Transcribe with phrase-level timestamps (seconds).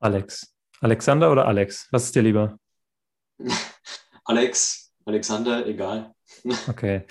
[0.00, 0.54] Alex.
[0.80, 1.88] Alexander oder Alex?
[1.90, 2.58] Was ist dir lieber?
[4.24, 6.12] Alex, Alexander, egal.
[6.68, 7.04] Okay.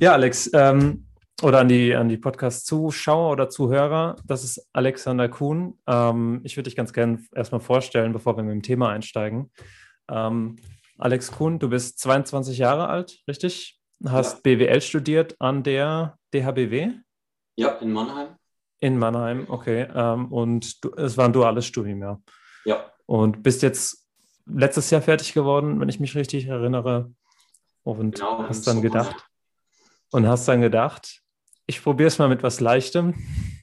[0.00, 1.06] Ja, Alex, ähm,
[1.42, 5.78] oder an die, an die Podcast-Zuschauer oder Zuhörer, das ist Alexander Kuhn.
[5.86, 9.50] Ähm, ich würde dich ganz gerne erstmal vorstellen, bevor wir mit dem Thema einsteigen.
[10.10, 10.56] Ähm,
[10.98, 13.80] Alex Kuhn, du bist 22 Jahre alt, richtig?
[14.04, 14.56] Hast ja.
[14.56, 16.90] BWL studiert an der DHBW?
[17.56, 18.37] Ja, in Mannheim.
[18.80, 19.88] In Mannheim, okay.
[19.94, 22.20] Ähm, und du, es war ein duales Studium, ja.
[22.64, 22.92] Ja.
[23.06, 24.06] Und bist jetzt
[24.46, 27.12] letztes Jahr fertig geworden, wenn ich mich richtig erinnere.
[27.82, 29.28] Und genau, hast dann so gedacht,
[30.10, 31.22] und hast dann gedacht,
[31.66, 33.14] ich probiere es mal mit was Leichtem,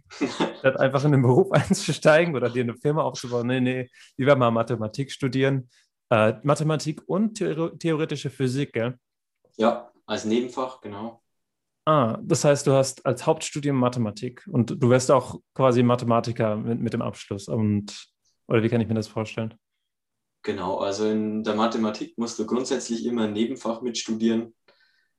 [0.59, 3.47] statt einfach in den Beruf einzusteigen oder dir eine Firma aufzubauen.
[3.47, 5.69] Nee, nee, lieber mal Mathematik studieren.
[6.09, 8.99] Äh, Mathematik und theoretische Physik, gell?
[9.57, 11.23] Ja, als Nebenfach, genau.
[11.85, 16.81] Ah, das heißt, du hast als Hauptstudium Mathematik und du wirst auch quasi Mathematiker mit,
[16.81, 17.47] mit dem Abschluss.
[17.47, 18.07] Und,
[18.47, 19.53] oder wie kann ich mir das vorstellen?
[20.41, 24.55] Genau, also in der Mathematik musst du grundsätzlich immer ein Nebenfach mitstudieren,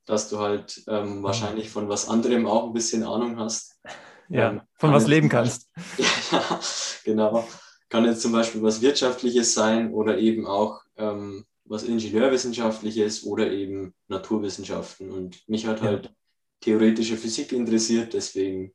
[0.07, 3.81] dass du halt ähm, wahrscheinlich von was anderem auch ein bisschen Ahnung hast.
[4.29, 5.71] Ja, ähm, von was leben kannst.
[5.99, 6.61] ja,
[7.05, 7.47] genau.
[7.89, 13.95] Kann jetzt zum Beispiel was Wirtschaftliches sein oder eben auch ähm, was Ingenieurwissenschaftliches oder eben
[14.09, 15.11] Naturwissenschaften.
[15.11, 15.87] Und mich hat ja.
[15.87, 16.13] halt
[16.61, 18.73] theoretische Physik interessiert, deswegen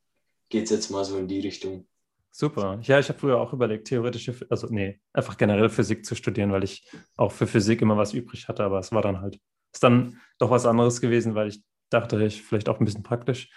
[0.49, 1.87] geht es jetzt mal so in die Richtung.
[2.31, 2.79] Super.
[2.83, 6.63] Ja, ich habe früher auch überlegt, theoretische, also nee, einfach generell Physik zu studieren, weil
[6.63, 9.39] ich auch für Physik immer was übrig hatte, aber es war dann halt,
[9.73, 13.49] ist dann doch was anderes gewesen, weil ich dachte, ich vielleicht auch ein bisschen praktisch.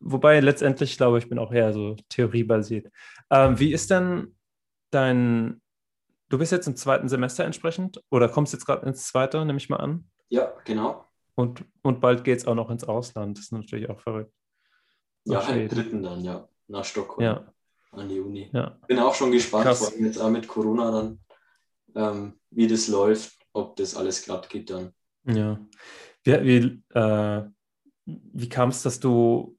[0.00, 2.90] Wobei letztendlich, glaube ich, bin auch eher so theoriebasiert.
[3.30, 4.36] Ähm, wie ist denn
[4.90, 5.60] dein,
[6.30, 9.68] du bist jetzt im zweiten Semester entsprechend oder kommst jetzt gerade ins zweite, nehme ich
[9.68, 10.10] mal an?
[10.28, 11.06] Ja, genau.
[11.36, 13.38] Und, und bald geht es auch noch ins Ausland.
[13.38, 14.32] Das ist natürlich auch verrückt.
[15.24, 17.24] Ja, im dritten dann, ja, nach Stockholm.
[17.24, 17.54] Ja.
[17.92, 18.50] An die Uni.
[18.52, 18.78] Ja.
[18.86, 19.78] Bin auch schon gespannt, Krass.
[19.78, 21.20] vor allem jetzt auch mit Corona dann,
[21.94, 24.92] ähm, wie das läuft, ob das alles glatt geht dann.
[25.24, 25.58] Ja.
[26.24, 27.44] Wie, wie, äh,
[28.04, 29.56] wie kam es, dass du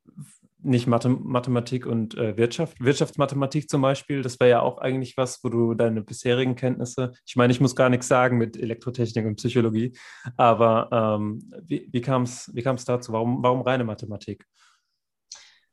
[0.65, 5.43] nicht Mathe, Mathematik und äh, Wirtschaft, Wirtschaftsmathematik zum Beispiel, das wäre ja auch eigentlich was,
[5.43, 9.35] wo du deine bisherigen Kenntnisse, ich meine, ich muss gar nichts sagen mit Elektrotechnik und
[9.35, 9.97] Psychologie,
[10.37, 13.13] aber ähm, wie, wie kam es wie dazu?
[13.13, 14.45] Warum, warum reine Mathematik?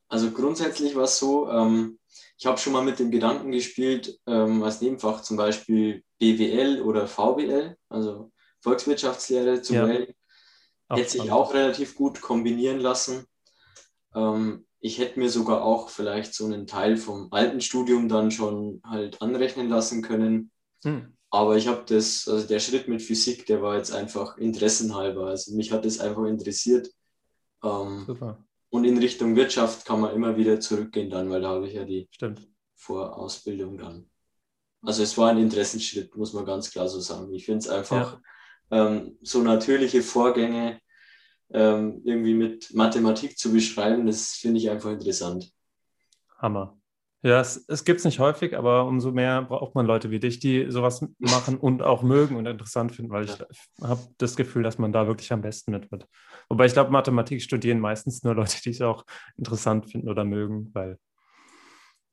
[0.08, 1.98] Also grundsätzlich war es so, ähm,
[2.38, 7.06] ich habe schon mal mit dem Gedanken gespielt, ähm, als Nebenfach zum Beispiel BWL oder
[7.06, 8.30] VWL, also
[8.60, 9.88] Volkswirtschaftslehre zu ja.
[9.88, 10.12] wählen.
[10.90, 13.24] Hätte sich auch relativ gut kombinieren lassen.
[14.14, 18.82] Ähm, ich hätte mir sogar auch vielleicht so einen Teil vom alten Studium dann schon
[18.84, 20.50] halt anrechnen lassen können.
[20.82, 21.16] Hm.
[21.30, 25.28] Aber ich habe das, also der Schritt mit Physik, der war jetzt einfach interessenhalber.
[25.28, 26.90] Also mich hat das einfach interessiert.
[27.62, 28.44] Ähm, Super.
[28.70, 31.84] Und in Richtung Wirtschaft kann man immer wieder zurückgehen dann, weil da habe ich ja
[31.84, 32.48] die Stimmt.
[32.74, 34.10] Vorausbildung dann.
[34.84, 37.32] Also es war ein Interessenschritt, muss man ganz klar so sagen.
[37.32, 38.18] Ich finde es einfach
[38.70, 38.88] ja.
[38.88, 40.81] ähm, so natürliche Vorgänge
[41.52, 45.52] ähm, irgendwie mit Mathematik zu beschreiben, das finde ich einfach interessant.
[46.38, 46.76] Hammer.
[47.24, 50.40] Ja, es, es gibt es nicht häufig, aber umso mehr braucht man Leute wie dich,
[50.40, 53.38] die sowas machen und auch mögen und interessant finden, weil ich
[53.80, 56.08] habe das Gefühl, dass man da wirklich am besten mit wird.
[56.48, 59.04] Wobei ich glaube, Mathematik studieren meistens nur Leute, die es auch
[59.36, 60.98] interessant finden oder mögen, weil.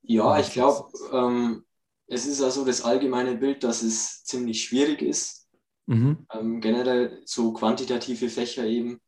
[0.02, 1.64] Ja, ich glaube, ähm,
[2.06, 5.48] es ist also das allgemeine Bild, dass es ziemlich schwierig ist.
[5.86, 6.26] Mhm.
[6.32, 9.00] Ähm, generell so quantitative Fächer eben.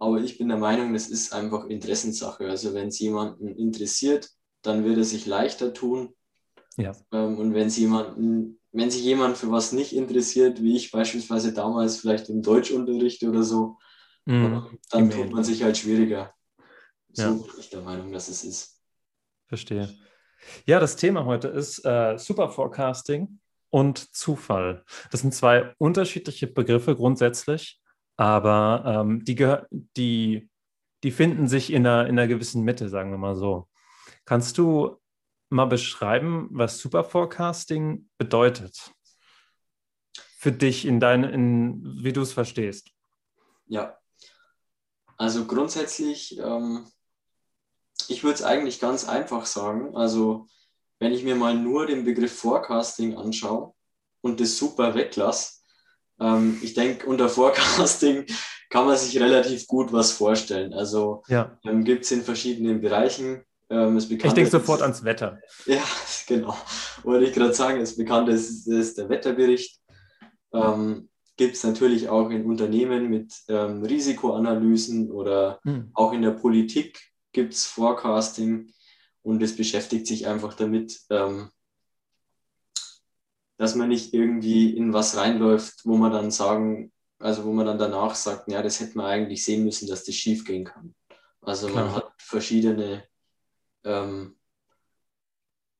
[0.00, 2.48] Aber ich bin der Meinung, das ist einfach Interessenssache.
[2.48, 4.30] Also wenn es jemanden interessiert,
[4.62, 6.14] dann wird er sich leichter tun.
[6.76, 6.92] Ja.
[7.12, 11.98] Ähm, und wenn jemanden, wenn sich jemand für was nicht interessiert, wie ich beispielsweise damals
[11.98, 13.76] vielleicht im Deutschunterricht oder so,
[14.24, 14.78] mhm.
[14.90, 16.32] dann tut man sich halt schwieriger.
[17.12, 17.30] So ja.
[17.32, 18.80] bin ich der Meinung, dass es ist.
[19.48, 19.94] Verstehe.
[20.64, 23.38] Ja, das Thema heute ist äh, Superforecasting
[23.68, 24.84] und Zufall.
[25.10, 27.80] Das sind zwei unterschiedliche Begriffe grundsätzlich,
[28.20, 29.34] aber ähm, die,
[29.96, 30.50] die,
[31.02, 33.66] die finden sich in einer, in einer gewissen Mitte, sagen wir mal so.
[34.26, 35.00] Kannst du
[35.48, 38.92] mal beschreiben, was Superforecasting bedeutet?
[40.36, 42.90] Für dich in dein, in, wie du es verstehst.
[43.68, 43.96] Ja,
[45.16, 46.86] also grundsätzlich, ähm,
[48.08, 49.96] ich würde es eigentlich ganz einfach sagen.
[49.96, 50.46] Also
[50.98, 53.72] wenn ich mir mal nur den Begriff Forecasting anschaue
[54.20, 55.59] und das super weglasse,
[56.20, 58.26] ähm, ich denke, unter Forecasting
[58.68, 60.72] kann man sich relativ gut was vorstellen.
[60.72, 61.58] Also ja.
[61.64, 65.38] ähm, gibt es in verschiedenen Bereichen ähm, ich denke sofort ans Wetter.
[65.66, 65.82] Ja,
[66.26, 66.56] genau.
[67.04, 69.78] Wollte ich gerade sagen, das Bekannte ist, ist der Wetterbericht.
[70.52, 75.90] Ähm, Gibt es natürlich auch in Unternehmen mit ähm, Risikoanalysen oder hm.
[75.94, 77.00] auch in der Politik
[77.32, 78.72] gibt es Forecasting
[79.22, 81.50] und es beschäftigt sich einfach damit, ähm,
[83.60, 87.76] dass man nicht irgendwie in was reinläuft, wo man dann sagen, also wo man dann
[87.76, 90.94] danach sagt, ja, das hätte man eigentlich sehen müssen, dass das schief gehen kann.
[91.42, 91.84] Also Klar.
[91.84, 93.04] man hat verschiedene
[93.84, 94.34] ähm,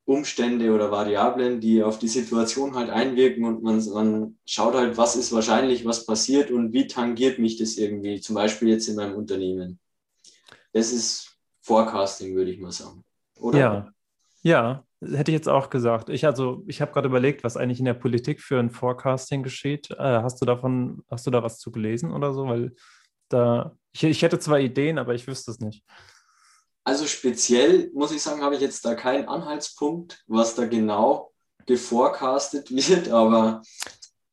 [0.05, 5.17] Umstände oder Variablen, die auf die Situation halt einwirken und man, man schaut halt, was
[5.17, 9.15] ist wahrscheinlich, was passiert und wie tangiert mich das irgendwie, zum Beispiel jetzt in meinem
[9.15, 9.81] Unternehmen.
[10.75, 13.03] Das ist Forecasting, würde ich mal sagen.
[13.39, 13.59] Oder?
[13.59, 13.95] Ja,
[14.43, 16.09] ja, hätte ich jetzt auch gesagt.
[16.09, 19.91] Ich also, ich habe gerade überlegt, was eigentlich in der Politik für ein Forecasting geschieht.
[19.91, 22.47] Äh, hast du davon, hast du da was zu gelesen oder so?
[22.47, 22.75] Weil
[23.29, 25.85] da, ich, ich hätte zwar Ideen, aber ich wüsste es nicht.
[26.85, 31.33] Also speziell muss ich sagen, habe ich jetzt da keinen Anhaltspunkt, was da genau
[31.67, 33.63] geforecastet wird, aber.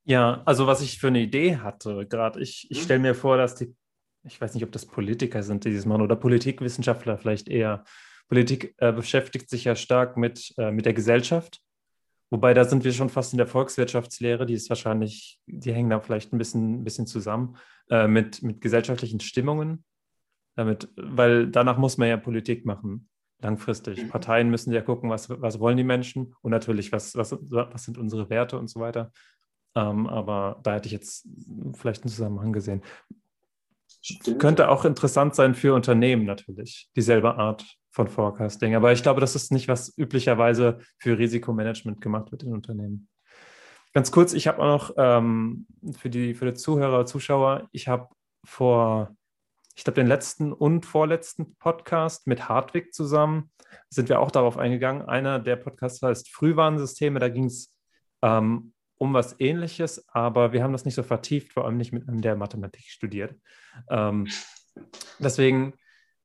[0.06, 2.86] Ja, also was ich für eine Idee hatte, gerade ich, ich hm?
[2.86, 3.76] stelle mir vor, dass die,
[4.24, 7.84] ich weiß nicht, ob das Politiker sind, die dieses machen, oder Politikwissenschaftler vielleicht eher.
[8.28, 11.62] Politik äh, beschäftigt sich ja stark mit, äh, mit der Gesellschaft.
[12.30, 16.02] Wobei da sind wir schon fast in der Volkswirtschaftslehre, die ist wahrscheinlich, die hängen da
[16.02, 17.56] vielleicht ein bisschen, ein bisschen zusammen,
[17.90, 19.86] äh, mit, mit gesellschaftlichen Stimmungen
[20.56, 23.08] damit, weil danach muss man ja Politik machen,
[23.40, 24.04] langfristig.
[24.04, 24.10] Mhm.
[24.10, 27.98] Parteien müssen ja gucken, was, was wollen die Menschen und natürlich, was, was, was sind
[27.98, 29.12] unsere Werte und so weiter.
[29.76, 31.28] Ähm, aber da hätte ich jetzt
[31.76, 32.82] vielleicht einen Zusammenhang gesehen.
[34.02, 34.40] Stimmt.
[34.40, 37.66] Könnte auch interessant sein für Unternehmen natürlich, dieselbe Art
[37.98, 38.76] von Forecasting.
[38.76, 43.10] Aber ich glaube, das ist nicht, was üblicherweise für Risikomanagement gemacht wird in Unternehmen.
[43.92, 45.66] Ganz kurz, ich habe auch noch ähm,
[45.98, 48.08] für, die, für die Zuhörer, Zuschauer, ich habe
[48.46, 49.16] vor
[49.76, 53.52] ich glaube, den letzten und vorletzten Podcast mit Hartwig zusammen
[53.90, 55.04] sind wir auch darauf eingegangen.
[55.04, 57.20] Einer der Podcasts heißt Frühwarnsysteme.
[57.20, 57.76] Da ging es
[58.24, 62.08] ähm, um was Ähnliches, aber wir haben das nicht so vertieft, vor allem nicht mit
[62.08, 63.36] einem, der Mathematik studiert.
[63.90, 64.28] Ähm,
[65.20, 65.74] deswegen,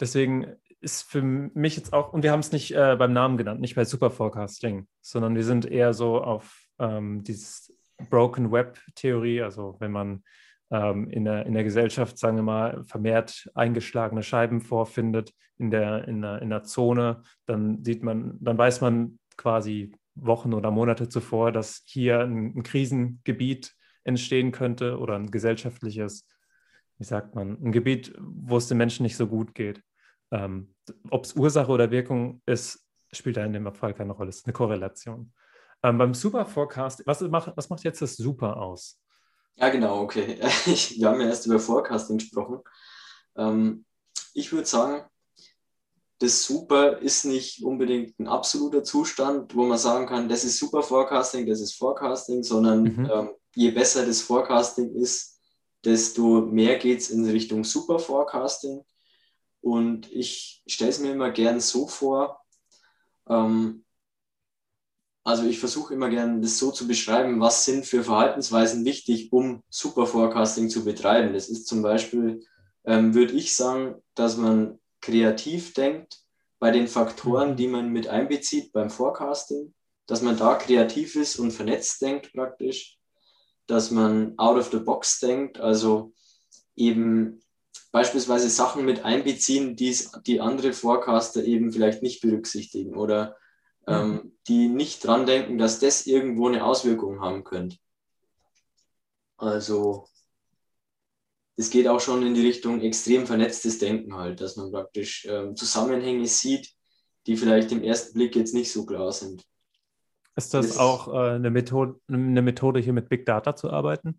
[0.00, 3.60] deswegen ist für mich jetzt auch, und wir haben es nicht äh, beim Namen genannt,
[3.60, 7.72] nicht bei Super Forecasting, sondern wir sind eher so auf ähm, dieses
[8.10, 10.24] Broken Web Theorie, also wenn man
[10.70, 16.08] ähm, in, der, in der Gesellschaft, sagen wir mal, vermehrt eingeschlagene Scheiben vorfindet in der,
[16.08, 21.08] in der, in der Zone, dann sieht man, dann weiß man quasi Wochen oder Monate
[21.08, 23.74] zuvor, dass hier ein, ein Krisengebiet
[24.04, 26.26] entstehen könnte oder ein gesellschaftliches,
[26.98, 29.82] wie sagt man, ein Gebiet, wo es den Menschen nicht so gut geht.
[30.32, 30.74] Ähm,
[31.10, 34.30] Ob es Ursache oder Wirkung ist, spielt da in dem Fall keine Rolle.
[34.30, 35.32] Es ist eine Korrelation.
[35.82, 38.98] Ähm, beim Super Forecast, was macht, was macht jetzt das Super aus?
[39.56, 40.38] Ja, genau, okay.
[40.40, 42.60] Wir haben ja erst über Forecasting gesprochen.
[43.36, 43.84] Ähm,
[44.34, 45.04] ich würde sagen,
[46.18, 50.82] das Super ist nicht unbedingt ein absoluter Zustand, wo man sagen kann, das ist Super
[50.82, 53.10] Forecasting, das ist Forecasting, sondern mhm.
[53.12, 55.40] ähm, je besser das Forecasting ist,
[55.84, 58.82] desto mehr geht es in Richtung Super Forecasting.
[59.62, 62.44] Und ich stelle es mir immer gern so vor,
[63.28, 63.84] ähm,
[65.24, 69.62] also ich versuche immer gerne das so zu beschreiben, was sind für Verhaltensweisen wichtig, um
[69.70, 71.32] Super Forecasting zu betreiben.
[71.32, 72.44] Das ist zum Beispiel,
[72.84, 76.18] ähm, würde ich sagen, dass man kreativ denkt
[76.58, 79.72] bei den Faktoren, die man mit einbezieht beim Forecasting,
[80.06, 82.98] dass man da kreativ ist und vernetzt denkt praktisch,
[83.66, 86.12] dass man out of the box denkt, also
[86.74, 87.40] eben
[87.92, 89.96] beispielsweise Sachen mit einbeziehen, die
[90.26, 93.36] die andere Forecaster eben vielleicht nicht berücksichtigen oder
[93.86, 94.32] ähm, mhm.
[94.48, 97.76] die nicht dran denken, dass das irgendwo eine Auswirkung haben könnte.
[99.36, 100.06] Also
[101.56, 105.54] es geht auch schon in die Richtung extrem vernetztes Denken halt, dass man praktisch ähm,
[105.54, 106.72] Zusammenhänge sieht,
[107.26, 109.44] die vielleicht im ersten Blick jetzt nicht so klar sind.
[110.34, 114.18] Ist das, das auch äh, eine, Methode, eine Methode, hier mit Big Data zu arbeiten?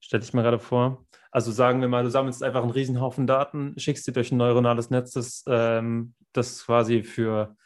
[0.00, 1.04] Stell dich mal gerade vor.
[1.30, 4.90] Also sagen wir mal, du sammelst einfach einen Riesenhaufen Daten, schickst sie durch ein neuronales
[4.90, 7.56] Netz, das, ähm, das quasi für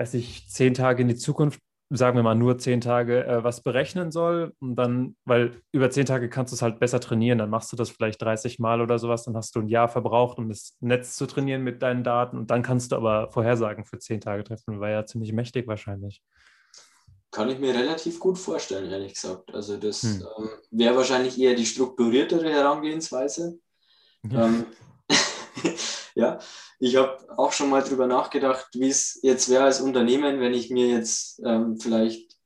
[0.00, 3.62] weiß ich, zehn Tage in die Zukunft, sagen wir mal nur zehn Tage, äh, was
[3.62, 4.54] berechnen soll.
[4.58, 7.76] Und dann, weil über zehn Tage kannst du es halt besser trainieren, dann machst du
[7.76, 11.16] das vielleicht 30 Mal oder sowas, dann hast du ein Jahr verbraucht, um das Netz
[11.16, 12.38] zu trainieren mit deinen Daten.
[12.38, 14.80] Und dann kannst du aber Vorhersagen für zehn Tage treffen.
[14.80, 16.22] War ja ziemlich mächtig wahrscheinlich.
[17.30, 19.54] Kann ich mir relativ gut vorstellen, ehrlich gesagt.
[19.54, 20.26] Also das hm.
[20.38, 23.58] ähm, wäre wahrscheinlich eher die strukturiertere Herangehensweise.
[24.28, 24.46] Ja.
[24.46, 24.66] Ähm,
[26.14, 26.38] ja,
[26.80, 30.70] ich habe auch schon mal drüber nachgedacht, wie es jetzt wäre als Unternehmen, wenn ich
[30.70, 32.36] mir jetzt ähm, vielleicht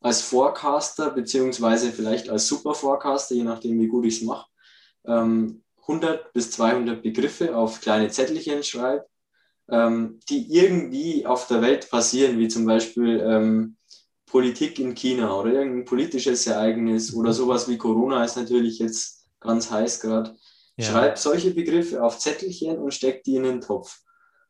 [0.00, 4.46] als Forecaster beziehungsweise vielleicht als Super Forecaster, je nachdem wie gut ich es mache,
[5.06, 9.06] ähm, 100 bis 200 Begriffe auf kleine Zettelchen schreibe,
[9.70, 13.77] ähm, die irgendwie auf der Welt passieren, wie zum Beispiel ähm,
[14.28, 19.70] Politik in China oder irgendein politisches Ereignis oder sowas wie Corona ist natürlich jetzt ganz
[19.70, 20.36] heiß gerade.
[20.76, 20.84] Ja.
[20.84, 24.00] Schreib solche Begriffe auf Zettelchen und steck die in den Topf.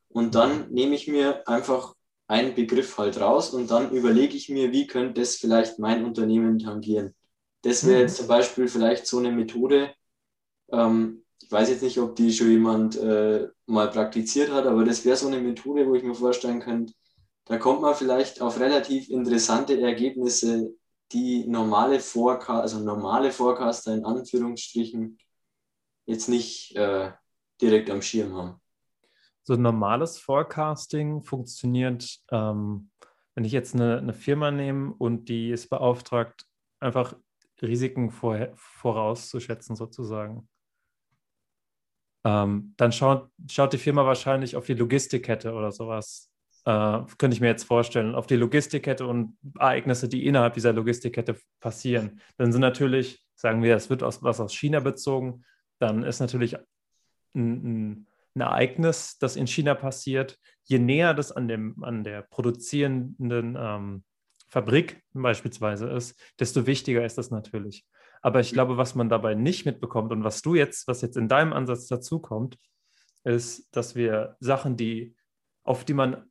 [0.09, 1.95] Und dann nehme ich mir einfach
[2.27, 6.59] einen Begriff halt raus und dann überlege ich mir, wie könnte das vielleicht mein Unternehmen
[6.59, 7.15] tangieren.
[7.63, 8.03] Das wäre mhm.
[8.03, 9.95] jetzt zum Beispiel vielleicht so eine Methode.
[10.71, 15.05] Ähm, ich weiß jetzt nicht, ob die schon jemand äh, mal praktiziert hat, aber das
[15.05, 16.93] wäre so eine Methode, wo ich mir vorstellen könnte,
[17.49, 20.75] da kommt man vielleicht auf relativ interessante Ergebnisse,
[21.13, 25.19] die normale Forecast, also normale Forecaster in Anführungsstrichen
[26.05, 27.13] jetzt nicht äh,
[27.61, 28.61] direkt am Schirm haben.
[29.43, 32.91] So normales Forecasting funktioniert, ähm,
[33.35, 36.45] wenn ich jetzt eine, eine, Firma nehme und die ist beauftragt,
[36.81, 37.17] einfach
[37.63, 40.47] Risiken vor, vorauszuschätzen sozusagen.
[42.25, 46.28] Ähm, dann schaut, schaut die Firma wahrscheinlich auf die Logistikkette oder sowas.
[46.69, 51.37] Äh, könnte ich mir jetzt vorstellen, auf die Logistikkette und Ereignisse, die innerhalb dieser Logistikkette
[51.61, 52.21] passieren.
[52.37, 55.47] Dann sind natürlich, sagen wir, es wird aus, was aus China bezogen,
[55.79, 56.59] dann ist natürlich
[57.35, 63.57] ein, ein, Ereignis, das in China passiert, je näher das an, dem, an der produzierenden
[63.59, 64.05] ähm,
[64.49, 67.87] Fabrik beispielsweise ist, desto wichtiger ist das natürlich.
[68.21, 71.29] Aber ich glaube, was man dabei nicht mitbekommt und was du jetzt, was jetzt in
[71.29, 72.59] deinem Ansatz dazukommt,
[73.25, 75.17] ist, dass wir Sachen, die,
[75.65, 76.29] auf die man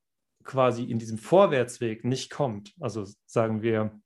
[0.47, 3.99] quasi in diesem Vorwärtsweg nicht kommt, also sagen wir,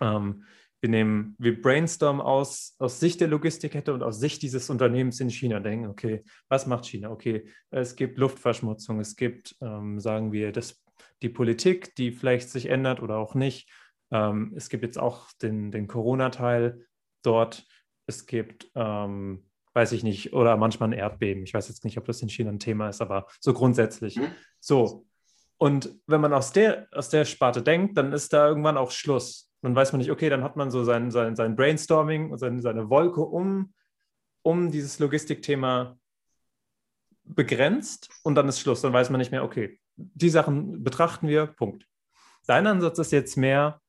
[0.00, 0.44] ähm,
[0.80, 5.30] wir nehmen, wir brainstormen aus, aus Sicht der Logistikkette und aus Sicht dieses Unternehmens in
[5.30, 7.10] China, denken, okay, was macht China?
[7.10, 10.82] Okay, es gibt Luftverschmutzung, es gibt, ähm, sagen wir, das,
[11.22, 13.70] die Politik, die vielleicht sich ändert oder auch nicht.
[14.10, 16.86] Ähm, es gibt jetzt auch den, den Corona-Teil
[17.22, 17.66] dort.
[18.06, 21.44] Es gibt, ähm, weiß ich nicht, oder manchmal ein Erdbeben.
[21.44, 24.16] Ich weiß jetzt nicht, ob das in China ein Thema ist, aber so grundsätzlich.
[24.16, 24.28] Mhm.
[24.60, 25.06] So.
[25.56, 29.44] Und wenn man aus der, aus der Sparte denkt, dann ist da irgendwann auch Schluss
[29.64, 32.60] dann weiß man nicht, okay, dann hat man so sein, sein, sein Brainstorming und seine,
[32.60, 33.72] seine Wolke um,
[34.42, 35.98] um dieses Logistikthema
[37.22, 38.82] begrenzt und dann ist Schluss.
[38.82, 41.88] Dann weiß man nicht mehr, okay, die Sachen betrachten wir, Punkt.
[42.46, 43.80] Dein Ansatz ist jetzt mehr,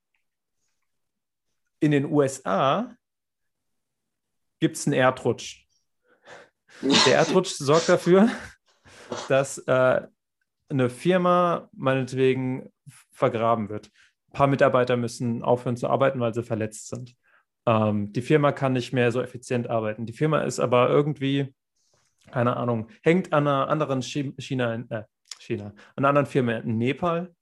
[1.81, 2.95] in den USA
[4.61, 5.67] gibt es einen Erdrutsch.
[7.05, 8.29] Der Erdrutsch sorgt dafür,
[9.27, 10.07] dass äh,
[10.69, 12.71] eine Firma meinetwegen
[13.11, 13.91] vergraben wird
[14.35, 17.15] paar Mitarbeiter müssen aufhören zu arbeiten, weil sie verletzt sind.
[17.65, 20.05] Ähm, die Firma kann nicht mehr so effizient arbeiten.
[20.05, 21.55] Die Firma ist aber irgendwie,
[22.29, 25.03] keine Ahnung, hängt an einer anderen China, äh,
[25.39, 27.33] China, einer anderen Firma in Nepal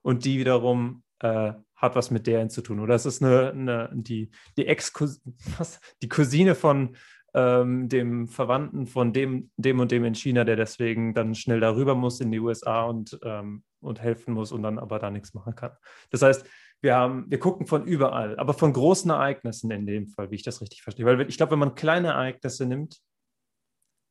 [0.00, 2.80] und die wiederum äh, hat was mit deren zu tun.
[2.80, 4.92] Oder es ist eine, eine die, die Ex
[6.02, 6.96] die Cousine von
[7.36, 11.94] ähm, dem Verwandten von dem, dem und dem in China, der deswegen dann schnell darüber
[11.94, 15.54] muss in die USA und ähm, und helfen muss und dann aber da nichts machen
[15.54, 15.72] kann.
[16.10, 16.44] Das heißt,
[16.82, 20.42] wir, haben, wir gucken von überall, aber von großen Ereignissen in dem Fall, wie ich
[20.42, 21.06] das richtig verstehe.
[21.06, 23.00] Weil ich glaube, wenn man kleine Ereignisse nimmt,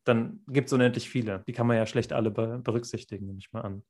[0.06, 1.44] dann gibt es unendlich viele.
[1.48, 3.84] Die kann man ja schlecht alle berücksichtigen, nehme ich mal an.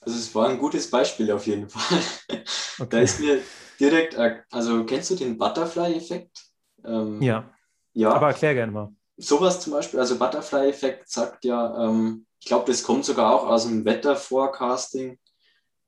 [0.00, 2.00] Also es war ein gutes Beispiel auf jeden Fall.
[2.78, 2.88] Okay.
[2.90, 3.40] Da ist mir
[3.80, 4.18] direkt,
[4.50, 6.44] also kennst du den Butterfly-Effekt?
[6.84, 7.50] Ähm, ja.
[7.96, 8.12] Ja.
[8.12, 8.92] Aber erklär gerne mal.
[9.16, 13.64] Sowas zum Beispiel, also Butterfly-Effekt sagt ja, ähm, ich glaube, das kommt sogar auch aus
[13.64, 15.18] dem Wetterforecasting,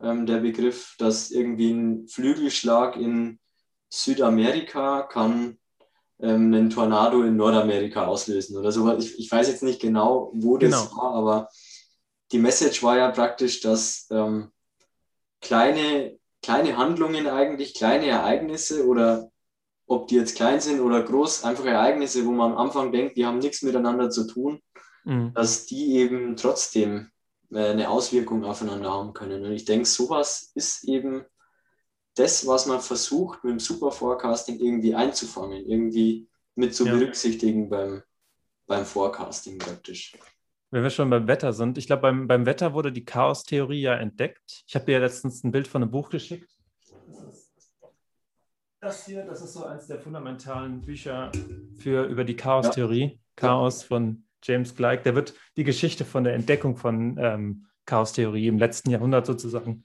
[0.01, 3.39] ähm, der Begriff, dass irgendwie ein Flügelschlag in
[3.91, 5.59] Südamerika kann
[6.19, 8.91] ähm, einen Tornado in Nordamerika auslösen oder so.
[8.97, 11.03] Ich, ich weiß jetzt nicht genau, wo das genau.
[11.03, 11.49] war, aber
[12.33, 14.51] die Message war ja praktisch, dass ähm,
[15.43, 19.31] kleine, kleine Handlungen eigentlich, kleine Ereignisse oder
[19.89, 23.27] ob die jetzt klein sind oder groß, einfach Ereignisse, wo man am Anfang denkt, die
[23.27, 24.61] haben nichts miteinander zu tun,
[25.05, 25.33] mhm.
[25.35, 27.11] dass die eben trotzdem
[27.51, 29.45] äh, eine Auswirkung aufeinander haben können.
[29.45, 31.25] Und ich denke, sowas ist eben
[32.15, 36.93] das, was man versucht, mit dem Super Forecasting irgendwie einzufangen, irgendwie mit zu ja.
[36.93, 38.03] berücksichtigen beim,
[38.67, 40.13] beim Forecasting praktisch.
[40.71, 43.95] Wenn wir schon beim Wetter sind, ich glaube, beim, beim Wetter wurde die Chaos-Theorie ja
[43.95, 44.65] entdeckt.
[44.67, 46.58] Ich habe dir ja letztens ein Bild von einem Buch geschickt.
[48.81, 51.33] Das hier, das ist so eines der fundamentalen Bücher
[51.79, 53.03] für, über die Chaos-Theorie.
[53.03, 53.19] Ja.
[53.35, 58.59] Chaos von James Gleick, der wird die Geschichte von der Entdeckung von ähm, Chaostheorie im
[58.59, 59.85] letzten Jahrhundert sozusagen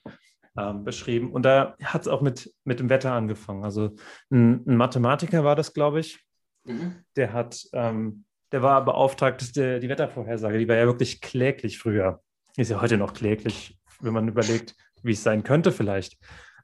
[0.57, 1.31] ähm, beschrieben.
[1.31, 3.63] Und da hat es auch mit, mit dem Wetter angefangen.
[3.63, 3.95] Also
[4.29, 6.19] ein, ein Mathematiker war das, glaube ich.
[6.65, 7.03] Mhm.
[7.15, 12.21] Der hat, ähm, der war beauftragt, die, die Wettervorhersage, die war ja wirklich kläglich früher.
[12.57, 16.19] Ist ja heute noch kläglich, wenn man überlegt, wie es sein könnte vielleicht.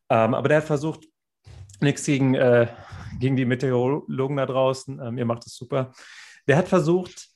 [0.10, 1.06] Ähm, aber der hat versucht,
[1.82, 2.68] nichts gegen, äh,
[3.20, 5.92] gegen die Meteorologen da draußen, ähm, ihr macht es super.
[6.48, 7.30] Der hat versucht,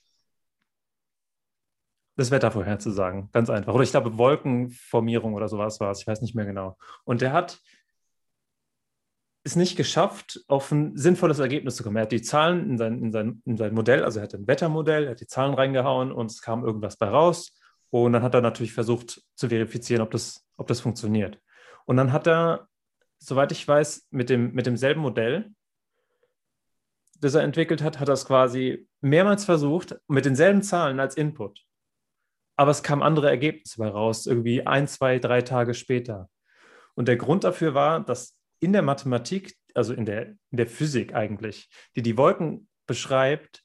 [2.16, 3.30] das Wetter vorherzusagen.
[3.32, 3.74] Ganz einfach.
[3.74, 6.02] Oder ich glaube, Wolkenformierung oder sowas war es.
[6.02, 6.78] Ich weiß nicht mehr genau.
[7.06, 7.60] Und der hat
[9.44, 11.98] es nicht geschafft, auf ein sinnvolles Ergebnis zu kommen.
[11.98, 14.48] Er hat die Zahlen in sein, in sein, in sein Modell, also er hat ein
[14.48, 17.58] Wettermodell, er hat die Zahlen reingehauen und es kam irgendwas bei raus.
[17.90, 21.40] Und dann hat er natürlich versucht zu verifizieren, ob das ob das funktioniert.
[21.86, 22.68] Und dann hat er,
[23.24, 25.52] soweit ich weiß, mit, dem, mit demselben Modell,
[27.20, 31.62] das er entwickelt hat, hat er es quasi mehrmals versucht, mit denselben Zahlen als Input.
[32.58, 36.30] Aber es kamen andere Ergebnisse bei raus, irgendwie ein, zwei, drei Tage später.
[36.96, 41.16] Und der Grund dafür war, dass in der Mathematik, also in der, in der Physik
[41.16, 43.64] eigentlich, die die Wolken beschreibt,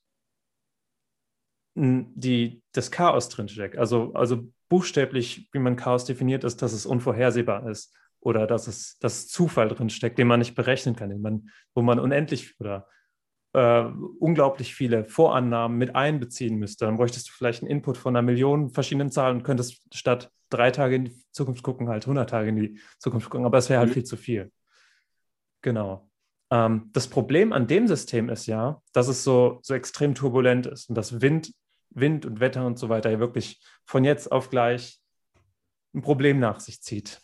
[1.74, 3.76] die, das Chaos drinsteckt.
[3.76, 8.98] Also, also buchstäblich, wie man Chaos definiert, ist, dass es unvorhersehbar ist oder dass es
[8.98, 12.86] dass Zufall drinsteckt, den man nicht berechnen kann, den man, wo man unendlich oder
[13.52, 13.84] äh,
[14.18, 16.84] unglaublich viele Vorannahmen mit einbeziehen müsste.
[16.84, 20.70] Dann bräuchtest du vielleicht einen Input von einer Million verschiedenen Zahlen und könntest statt drei
[20.70, 23.80] Tage in die Zukunft gucken, halt 100 Tage in die Zukunft gucken, aber es wäre
[23.80, 23.94] halt mhm.
[23.94, 24.52] viel zu viel.
[25.62, 26.08] Genau.
[26.50, 30.88] Ähm, das Problem an dem System ist ja, dass es so, so extrem turbulent ist
[30.88, 31.52] und dass Wind,
[31.90, 35.00] Wind und Wetter und so weiter ja wirklich von jetzt auf gleich
[35.94, 37.20] ein Problem nach sich zieht.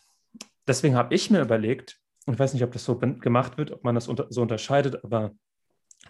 [0.67, 3.95] Deswegen habe ich mir überlegt, ich weiß nicht, ob das so gemacht wird, ob man
[3.95, 5.35] das unter, so unterscheidet, aber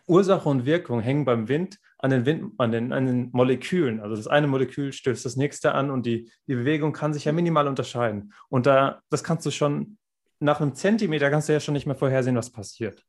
[0.07, 3.99] Ursache und Wirkung hängen beim Wind an den, Wind, an den, an den Molekülen.
[3.99, 7.31] Also das eine Molekül stößt das nächste an und die, die Bewegung kann sich ja
[7.31, 8.33] minimal unterscheiden.
[8.49, 9.97] Und da, das kannst du schon
[10.39, 13.05] nach einem Zentimeter kannst du ja schon nicht mehr vorhersehen, was passiert.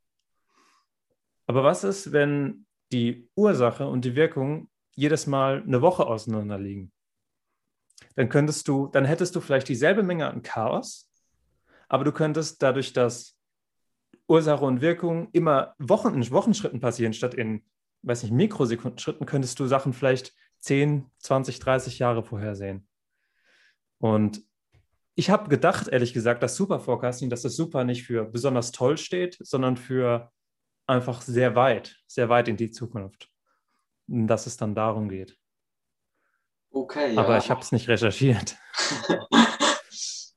[1.46, 6.92] Aber was ist, wenn die Ursache und die Wirkung jedes Mal eine Woche auseinander liegen?
[8.14, 11.10] Dann könntest du, dann hättest du vielleicht dieselbe Menge an Chaos,
[11.88, 13.38] aber du könntest dadurch, dass
[14.28, 17.64] Ursache und Wirkung immer Wochen, in Wochenschritten passieren, statt in,
[18.02, 22.88] weiß nicht, Mikrosekundenschritten, könntest du Sachen vielleicht 10, 20, 30 Jahre vorhersehen.
[23.98, 24.42] Und
[25.14, 28.98] ich habe gedacht, ehrlich gesagt, dass Super Forecasting, dass das Super nicht für besonders toll
[28.98, 30.30] steht, sondern für
[30.86, 33.30] einfach sehr weit, sehr weit in die Zukunft.
[34.08, 35.36] Dass es dann darum geht.
[36.70, 37.14] Okay.
[37.14, 37.22] Ja.
[37.22, 38.56] Aber ich habe es nicht recherchiert.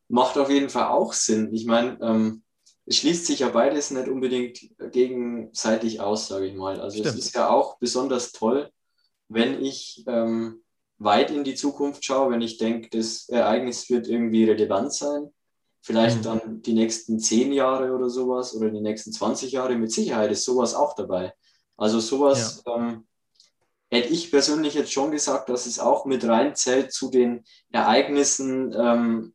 [0.09, 1.53] Macht auf jeden Fall auch Sinn.
[1.53, 2.43] Ich meine, ähm,
[2.85, 4.59] es schließt sich ja beides nicht unbedingt
[4.91, 6.81] gegenseitig aus, sage ich mal.
[6.81, 7.15] Also Stimmt.
[7.15, 8.71] es ist ja auch besonders toll,
[9.27, 10.63] wenn ich ähm,
[10.97, 15.29] weit in die Zukunft schaue, wenn ich denke, das Ereignis wird irgendwie relevant sein.
[15.81, 16.23] Vielleicht mhm.
[16.23, 19.75] dann die nächsten zehn Jahre oder sowas oder die nächsten 20 Jahre.
[19.75, 21.33] Mit Sicherheit ist sowas auch dabei.
[21.77, 22.75] Also sowas ja.
[22.75, 23.07] ähm,
[23.89, 29.33] hätte ich persönlich jetzt schon gesagt, dass es auch mit reinzählt zu den Ereignissen, ähm,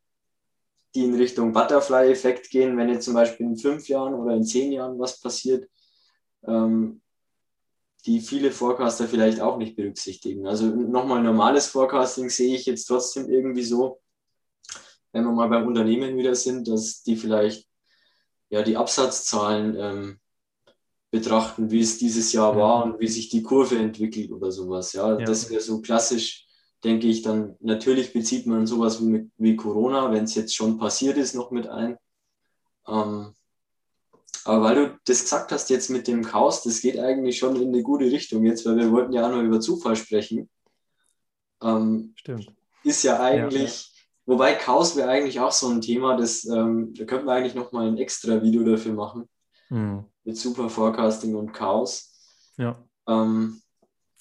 [0.94, 4.72] die in Richtung Butterfly-Effekt gehen, wenn jetzt zum Beispiel in fünf Jahren oder in zehn
[4.72, 5.68] Jahren was passiert,
[6.46, 7.00] ähm,
[8.06, 10.46] die viele Forecaster vielleicht auch nicht berücksichtigen.
[10.46, 14.00] Also nochmal normales Forecasting sehe ich jetzt trotzdem irgendwie so,
[15.12, 17.66] wenn wir mal beim Unternehmen wieder sind, dass die vielleicht
[18.50, 20.20] ja die Absatzzahlen ähm,
[21.10, 24.92] betrachten, wie es dieses Jahr war und wie sich die Kurve entwickelt oder sowas.
[24.92, 25.24] Ja, ja.
[25.24, 26.43] das wäre so klassisch
[26.84, 30.78] denke ich, dann natürlich bezieht man sowas wie, mit, wie Corona, wenn es jetzt schon
[30.78, 31.96] passiert ist, noch mit ein.
[32.86, 33.34] Ähm,
[34.44, 37.68] aber weil du das gesagt hast jetzt mit dem Chaos, das geht eigentlich schon in
[37.68, 40.50] eine gute Richtung jetzt, weil wir wollten ja auch noch über Zufall sprechen.
[41.62, 42.52] Ähm, Stimmt.
[42.82, 44.02] Ist ja eigentlich, ja, ja.
[44.26, 47.72] wobei Chaos wäre eigentlich auch so ein Thema, das, ähm, da könnten wir eigentlich noch
[47.72, 49.28] mal ein extra Video dafür machen.
[49.70, 50.04] Mhm.
[50.24, 52.12] Mit Super Forecasting und Chaos.
[52.58, 52.76] Ja.
[53.08, 53.62] Ähm,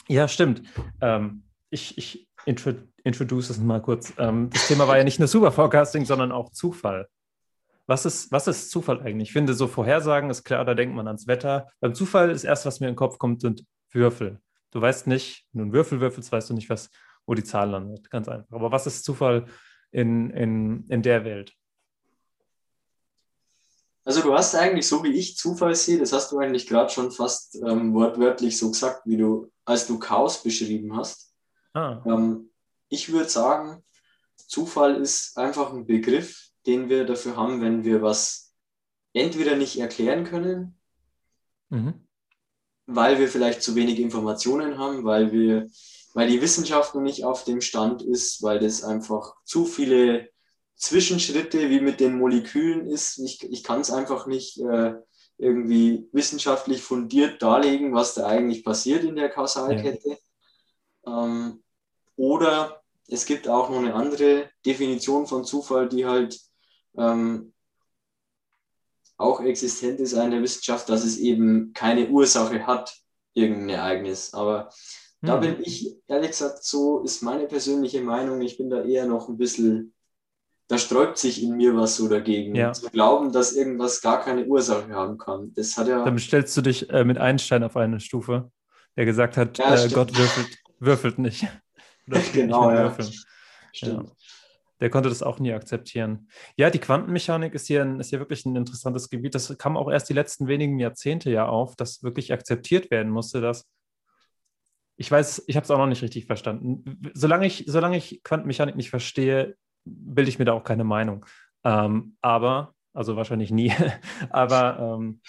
[0.08, 0.64] ja, stimmt.
[1.02, 4.14] Ähm, ich, ich intro, introduce es mal kurz.
[4.18, 7.08] Ähm, das Thema war ja nicht nur Super Forecasting, sondern auch Zufall.
[7.86, 9.30] Was ist, was ist Zufall eigentlich?
[9.30, 11.68] Ich finde, so Vorhersagen ist klar, da denkt man ans Wetter.
[11.82, 14.40] Beim Zufall ist erst, was mir in den Kopf kommt, sind Würfel.
[14.72, 16.90] Du weißt nicht, wenn du einen Würfel würfelst, weißt du nicht, was,
[17.26, 18.10] wo die Zahl landet.
[18.10, 18.52] Ganz einfach.
[18.52, 19.46] Aber was ist Zufall
[19.92, 21.54] in, in, in der Welt?
[24.06, 27.12] Also du hast eigentlich so, wie ich Zufall sehe, das hast du eigentlich gerade schon
[27.12, 31.33] fast ähm, wortwörtlich so gesagt, wie du, als du Chaos beschrieben hast.
[31.74, 32.02] Ah.
[32.06, 32.52] Ähm,
[32.90, 33.84] ich würde sagen,
[34.36, 38.54] Zufall ist einfach ein Begriff, den wir dafür haben, wenn wir was
[39.14, 40.80] entweder nicht erklären können,
[41.70, 42.08] mhm.
[42.86, 45.68] weil wir vielleicht zu wenig Informationen haben, weil wir,
[46.14, 50.30] weil die Wissenschaft noch nicht auf dem Stand ist, weil das einfach zu viele
[50.76, 53.18] Zwischenschritte wie mit den Molekülen ist.
[53.20, 54.96] Ich, ich kann es einfach nicht äh,
[55.38, 60.18] irgendwie wissenschaftlich fundiert darlegen, was da eigentlich passiert in der Kausalkette.
[61.06, 61.26] Ja.
[61.26, 61.63] Ähm,
[62.16, 66.40] oder es gibt auch noch eine andere Definition von Zufall, die halt
[66.98, 67.54] ähm,
[69.18, 72.96] auch existent ist in der Wissenschaft, dass es eben keine Ursache hat,
[73.34, 74.34] irgendein Ereignis.
[74.34, 74.70] Aber
[75.22, 75.28] hm.
[75.28, 79.30] da bin ich, ehrlich gesagt, so ist meine persönliche Meinung, ich bin da eher noch
[79.30, 79.94] ein bisschen,
[80.68, 82.74] da sträubt sich in mir was so dagegen, ja.
[82.74, 85.54] zu glauben, dass irgendwas gar keine Ursache haben kann.
[85.56, 86.04] Das hat ja.
[86.04, 88.52] Dann stellst du dich äh, mit Einstein auf eine Stufe,
[88.96, 91.48] der gesagt hat, ja, äh, Gott würfelt, würfelt nicht.
[92.34, 92.96] genau, ja.
[93.72, 94.12] Stimmt.
[94.80, 96.28] Der konnte das auch nie akzeptieren.
[96.58, 99.34] Ja, die Quantenmechanik ist hier, ein, ist hier wirklich ein interessantes Gebiet.
[99.34, 103.40] Das kam auch erst die letzten wenigen Jahrzehnte ja auf, dass wirklich akzeptiert werden musste,
[103.40, 103.70] dass
[104.96, 107.02] ich weiß, ich habe es auch noch nicht richtig verstanden.
[107.14, 111.26] Solange ich, solange ich Quantenmechanik nicht verstehe, bilde ich mir da auch keine Meinung.
[111.64, 113.72] Ähm, aber, also wahrscheinlich nie,
[114.30, 115.22] aber ähm,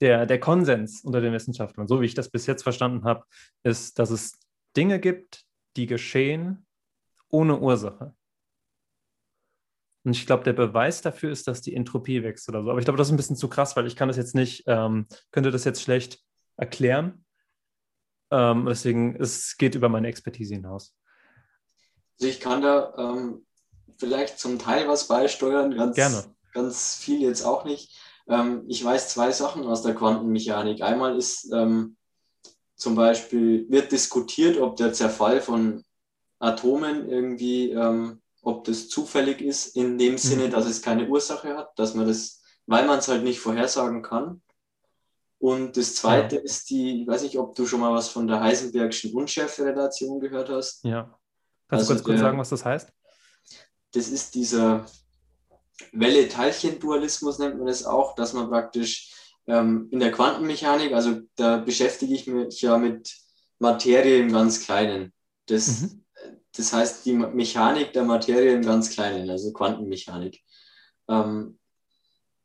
[0.00, 3.24] der, der Konsens unter den Wissenschaftlern, so wie ich das bis jetzt verstanden habe,
[3.62, 4.38] ist, dass es
[4.76, 5.43] Dinge gibt,
[5.76, 6.66] die geschehen
[7.28, 8.14] ohne Ursache.
[10.04, 12.70] Und ich glaube, der Beweis dafür ist, dass die Entropie wächst oder so.
[12.70, 14.64] Aber ich glaube, das ist ein bisschen zu krass, weil ich kann das jetzt nicht,
[14.66, 16.20] ähm, könnte das jetzt schlecht
[16.56, 17.24] erklären.
[18.30, 20.94] Ähm, deswegen, es geht über meine Expertise hinaus.
[22.18, 23.46] Also ich kann da ähm,
[23.98, 26.24] vielleicht zum Teil was beisteuern, ganz, Gerne.
[26.52, 27.98] ganz viel jetzt auch nicht.
[28.28, 30.82] Ähm, ich weiß zwei Sachen aus der Quantenmechanik.
[30.82, 31.96] Einmal ist ähm,
[32.76, 35.84] zum Beispiel, wird diskutiert, ob der Zerfall von
[36.38, 40.50] Atomen irgendwie, ähm, ob das zufällig ist, in dem Sinne, mhm.
[40.50, 44.42] dass es keine Ursache hat, dass man das, weil man es halt nicht vorhersagen kann.
[45.38, 46.42] Und das zweite ja.
[46.42, 50.48] ist die, ich weiß nicht, ob du schon mal was von der Heisenbergschen Unschärferelation gehört
[50.48, 50.84] hast.
[50.84, 51.18] Ja.
[51.68, 52.92] Kannst also du kurz, kurz sagen, was das heißt?
[53.92, 54.86] Das ist dieser
[55.92, 59.12] Welle-Teilchen-Dualismus, nennt man das auch, dass man praktisch
[59.46, 63.14] ähm, in der Quantenmechanik, also da beschäftige ich mich ja mit
[63.58, 65.12] Materie im ganz Kleinen.
[65.46, 66.04] Das, mhm.
[66.56, 70.42] das heißt, die Mechanik der Materie im ganz Kleinen, also Quantenmechanik.
[71.08, 71.58] Ähm,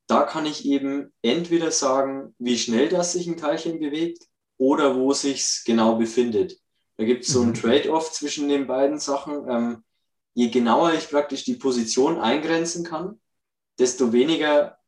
[0.07, 4.25] da kann ich eben entweder sagen, wie schnell das sich ein Teilchen bewegt
[4.57, 6.59] oder wo sich genau befindet.
[6.97, 7.53] Da gibt es so ein mhm.
[7.53, 9.47] Trade-off zwischen den beiden Sachen.
[9.47, 9.83] Ähm,
[10.33, 13.21] je genauer ich praktisch die Position eingrenzen kann,
[13.77, 14.78] desto weniger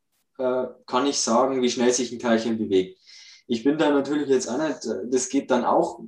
[0.42, 2.98] äh, kann ich sagen, wie schnell sich ein Teilchen bewegt.
[3.46, 6.00] Ich bin da natürlich jetzt auch nicht, äh, das geht dann auch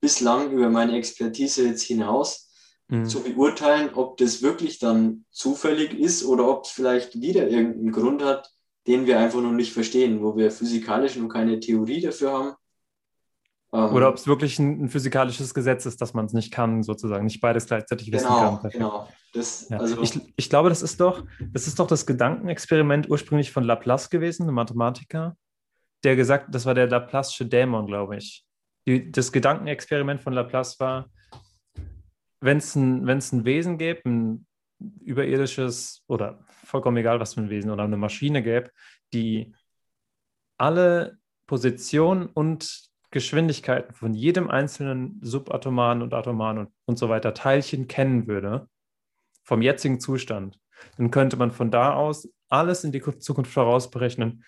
[0.00, 2.50] bislang über meine Expertise jetzt hinaus
[2.88, 3.06] mhm.
[3.06, 8.22] zu beurteilen, ob das wirklich dann zufällig ist oder ob es vielleicht wieder irgendeinen Grund
[8.22, 8.52] hat,
[8.86, 12.54] den wir einfach noch nicht verstehen, wo wir physikalisch noch keine Theorie dafür haben.
[13.72, 16.82] Ähm, oder ob es wirklich ein, ein, physikalisches Gesetz ist, dass man es nicht kann,
[16.82, 18.70] sozusagen, nicht beides gleichzeitig wissen genau, kann.
[18.70, 19.78] Genau, das, ja.
[19.78, 24.08] also ich, ich glaube, das ist doch, das ist doch das Gedankenexperiment ursprünglich von Laplace
[24.10, 25.36] gewesen, ein Mathematiker,
[26.04, 28.44] der gesagt, das war der Laplace'sche Dämon, glaube ich.
[28.86, 31.10] Die, das Gedankenexperiment von Laplace war,
[32.40, 34.46] wenn es ein, ein Wesen gäbe, ein
[35.00, 38.70] überirdisches oder vollkommen egal, was für ein Wesen oder eine Maschine gäbe,
[39.12, 39.54] die
[40.58, 47.88] alle Positionen und Geschwindigkeiten von jedem einzelnen subatomaren und atomaren und, und so weiter Teilchen
[47.88, 48.68] kennen würde,
[49.42, 50.60] vom jetzigen Zustand,
[50.98, 54.44] dann könnte man von da aus alles in die Zukunft vorausberechnen.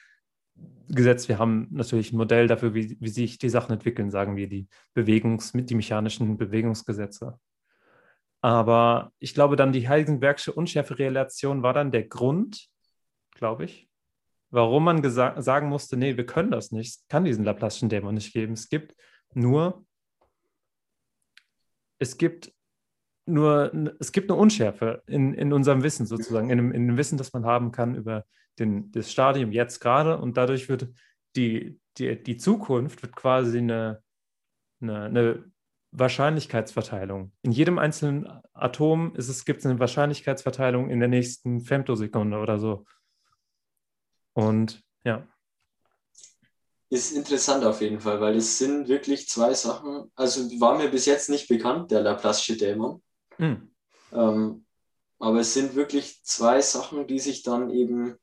[0.91, 4.51] Gesetzt, wir haben natürlich ein Modell dafür, wie, wie sich die Sachen entwickeln, sagen wir,
[4.51, 7.41] die Bewegungs-, die mechanischen Bewegungsgesetze.
[8.43, 12.69] Aber ich glaube dann, die Heisenbergsche Unschärferelation war dann der Grund,
[13.35, 13.88] glaube ich,
[14.51, 18.33] warum man sagen musste, nee, wir können das nicht, es kann diesen Laplace'schen Dämon nicht
[18.33, 18.55] geben.
[18.55, 18.95] Es gibt
[19.35, 19.85] nur,
[21.99, 22.53] es gibt
[23.27, 27.19] nur, es gibt eine Unschärfe in, in unserem Wissen sozusagen, in dem, in dem Wissen,
[27.19, 28.25] das man haben kann über
[28.59, 30.89] den, das Stadium jetzt gerade und dadurch wird
[31.37, 34.03] die, die, die Zukunft wird quasi eine,
[34.81, 35.45] eine, eine
[35.93, 37.33] Wahrscheinlichkeitsverteilung.
[37.43, 42.85] In jedem einzelnen Atom gibt es eine Wahrscheinlichkeitsverteilung in der nächsten Femtosekunde oder so.
[44.39, 45.27] Und ja.
[46.91, 51.07] Ist interessant auf jeden Fall, weil es sind wirklich zwei Sachen, also war mir bis
[51.07, 53.03] jetzt nicht bekannt, der Laplace'sche Dämon.
[53.37, 53.75] Mhm.
[54.13, 54.65] Ähm,
[55.19, 58.15] aber es sind wirklich zwei Sachen, die sich dann eben,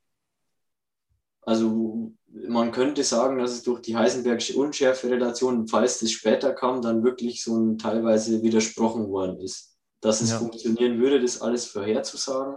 [1.42, 7.04] also man könnte sagen, dass es durch die Heisenbergsche Unschärferelation, falls das später kam, dann
[7.04, 9.76] wirklich so ein, teilweise widersprochen worden ist.
[10.00, 10.38] Dass es ja.
[10.38, 12.56] funktionieren würde, das alles vorherzusagen.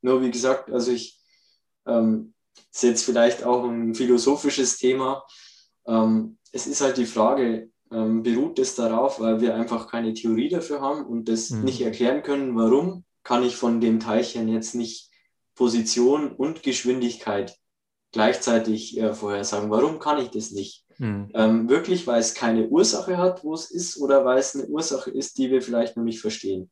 [0.00, 1.20] Nur wie gesagt, also ich
[1.86, 2.34] ähm,
[2.72, 5.24] ist jetzt vielleicht auch ein philosophisches Thema.
[5.86, 10.48] Ähm, es ist halt die Frage, ähm, beruht es darauf, weil wir einfach keine Theorie
[10.48, 11.64] dafür haben und das mhm.
[11.64, 15.10] nicht erklären können, warum kann ich von dem Teilchen jetzt nicht
[15.54, 17.56] Position und Geschwindigkeit
[18.12, 19.70] gleichzeitig äh, vorhersagen.
[19.70, 20.86] Warum kann ich das nicht?
[20.98, 21.30] Mhm.
[21.34, 25.10] Ähm, wirklich, weil es keine Ursache hat, wo es ist, oder weil es eine Ursache
[25.10, 26.70] ist, die wir vielleicht noch nicht verstehen.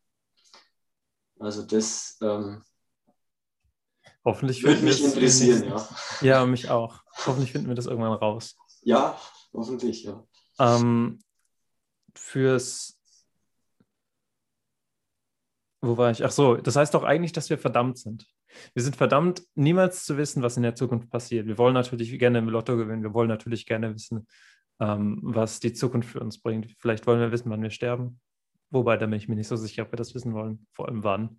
[1.39, 2.63] Also das ähm,
[4.29, 5.89] Hoffentlich würde mich interessieren, ja.
[6.21, 7.03] Ja, mich auch.
[7.25, 8.59] Hoffentlich finden wir das irgendwann raus.
[8.83, 9.19] Ja,
[9.55, 10.23] hoffentlich, ja.
[10.59, 11.19] Ähm,
[12.15, 12.99] fürs
[15.81, 16.23] wo war ich?
[16.27, 18.27] Ach so, das heißt doch eigentlich, dass wir verdammt sind.
[18.75, 21.47] Wir sind verdammt, niemals zu wissen, was in der Zukunft passiert.
[21.47, 23.03] Wir wollen natürlich gerne im Lotto gewinnen.
[23.03, 24.27] Wir wollen natürlich gerne wissen,
[24.79, 26.75] ähm, was die Zukunft für uns bringt.
[26.81, 28.21] Vielleicht wollen wir wissen, wann wir sterben.
[28.69, 31.03] Wobei, da bin ich mir nicht so sicher, ob wir das wissen wollen, vor allem
[31.03, 31.39] wann.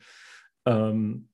[0.66, 1.30] Ähm,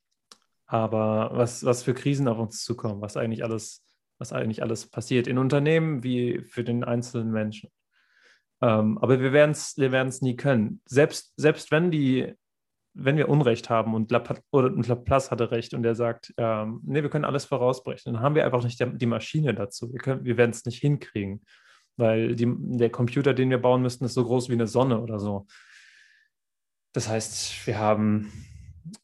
[0.68, 3.84] aber was, was für Krisen auf uns zukommen, was eigentlich alles,
[4.18, 7.70] was eigentlich alles passiert in Unternehmen wie für den einzelnen Menschen.
[8.62, 10.82] Ähm, aber wir werden es wir nie können.
[10.86, 12.34] Selbst, selbst wenn die,
[12.94, 17.26] wenn wir Unrecht haben und Laplace hatte recht und er sagt, ähm, nee, wir können
[17.26, 19.94] alles vorausbrechen, dann haben wir einfach nicht die Maschine dazu.
[19.94, 21.44] Wir, wir werden es nicht hinkriegen,
[21.98, 25.20] weil die, der Computer, den wir bauen müssten, ist so groß wie eine Sonne oder
[25.20, 25.46] so.
[26.94, 28.32] Das heißt, wir haben,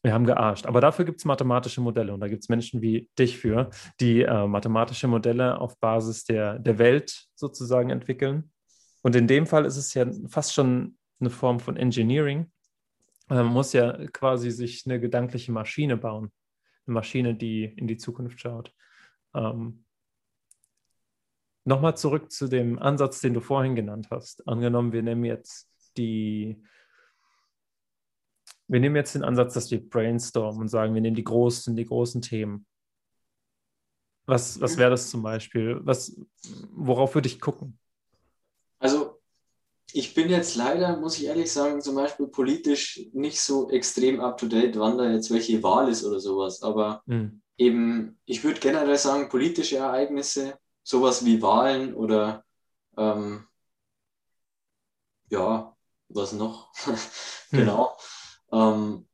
[0.02, 0.66] wir haben gearscht.
[0.66, 4.22] Aber dafür gibt es mathematische Modelle und da gibt es Menschen wie dich für, die
[4.22, 8.50] äh, mathematische Modelle auf Basis der, der Welt sozusagen entwickeln.
[9.02, 12.50] Und in dem Fall ist es ja fast schon eine Form von Engineering.
[13.28, 16.32] Man muss ja quasi sich eine gedankliche Maschine bauen.
[16.86, 18.72] Eine Maschine, die in die Zukunft schaut.
[19.34, 19.84] Ähm,
[21.64, 24.46] Nochmal zurück zu dem Ansatz, den du vorhin genannt hast.
[24.48, 26.60] Angenommen, wir nehmen jetzt die
[28.72, 31.84] wir nehmen jetzt den Ansatz, dass wir brainstormen und sagen, wir nehmen die großen, die
[31.84, 32.66] großen Themen.
[34.24, 35.78] Was, was wäre das zum Beispiel?
[35.82, 36.18] Was,
[36.70, 37.78] worauf würde ich gucken?
[38.78, 39.20] Also,
[39.92, 44.38] ich bin jetzt leider, muss ich ehrlich sagen, zum Beispiel politisch nicht so extrem up
[44.38, 46.62] to date, wann da jetzt welche Wahl ist oder sowas.
[46.62, 47.42] Aber hm.
[47.58, 52.42] eben, ich würde generell sagen, politische Ereignisse, sowas wie Wahlen oder
[52.96, 53.46] ähm,
[55.28, 55.76] ja,
[56.08, 56.72] was noch?
[57.50, 57.98] genau.
[57.98, 58.21] Hm.
[58.52, 59.06] Ähm,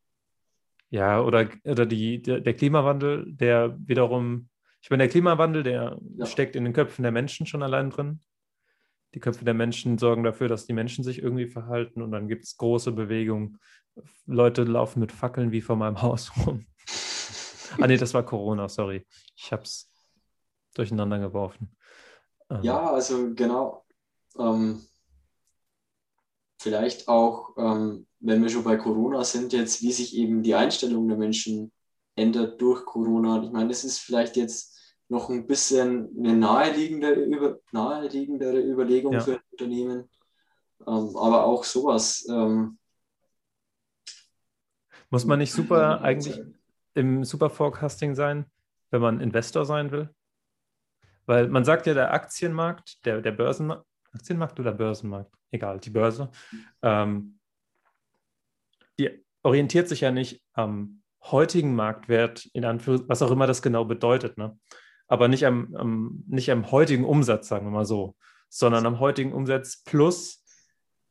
[0.90, 4.48] ja, oder, oder die, der, der, Klimawandel, der wiederum,
[4.80, 6.26] ich meine, der Klimawandel, der ja.
[6.26, 8.20] steckt in den Köpfen der Menschen schon allein drin.
[9.14, 12.44] Die Köpfe der Menschen sorgen dafür, dass die Menschen sich irgendwie verhalten und dann gibt
[12.44, 13.58] es große Bewegungen.
[14.26, 16.66] Leute laufen mit Fackeln wie vor meinem Haus rum.
[17.80, 19.06] ah, nee, das war Corona, sorry.
[19.36, 19.90] Ich habe es
[20.74, 21.76] durcheinander geworfen.
[22.50, 22.62] Ähm.
[22.62, 23.84] Ja, also genau.
[24.38, 24.80] Ähm,
[26.68, 31.08] vielleicht auch ähm, wenn wir schon bei Corona sind, jetzt, wie sich eben die Einstellung
[31.08, 31.72] der Menschen
[32.16, 33.42] ändert durch Corona.
[33.42, 34.76] Ich meine, das ist vielleicht jetzt
[35.08, 39.20] noch ein bisschen eine naheliegendere, über, naheliegendere Überlegung ja.
[39.20, 40.10] für Unternehmen.
[40.86, 42.26] Ähm, aber auch sowas.
[42.28, 42.78] Ähm,
[45.10, 46.40] Muss man nicht super eigentlich
[46.94, 48.46] im Super Forecasting sein,
[48.90, 50.10] wenn man Investor sein will?
[51.26, 56.30] Weil man sagt ja, der Aktienmarkt, der, der Börsenmarkt, Aktienmarkt oder Börsenmarkt, egal, die Börse,
[56.82, 57.38] ähm,
[58.98, 63.84] die orientiert sich ja nicht am heutigen Marktwert, in Anführungszeichen, was auch immer das genau
[63.84, 64.58] bedeutet, ne?
[65.06, 68.16] aber nicht am, am, nicht am heutigen Umsatz, sagen wir mal so,
[68.48, 70.44] sondern am heutigen Umsatz plus,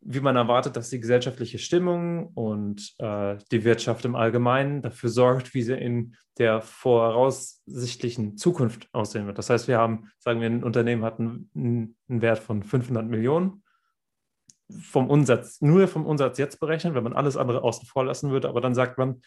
[0.02, 5.54] wie man erwartet, dass die gesellschaftliche Stimmung und äh, die Wirtschaft im Allgemeinen dafür sorgt,
[5.54, 9.38] wie sie in der voraussichtlichen Zukunft aussehen wird.
[9.38, 13.64] Das heißt, wir haben, sagen wir, ein Unternehmen hat einen, einen Wert von 500 Millionen
[14.82, 18.50] vom Umsatz, nur vom Umsatz jetzt berechnen, wenn man alles andere außen vor lassen würde,
[18.50, 19.22] aber dann sagt man,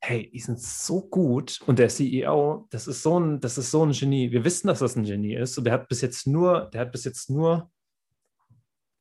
[0.00, 3.84] hey, die sind so gut und der CEO, das ist so ein, das ist so
[3.84, 4.30] ein Genie.
[4.30, 6.92] Wir wissen, dass das ein Genie ist und der hat bis jetzt nur, der hat
[6.92, 7.70] bis jetzt nur,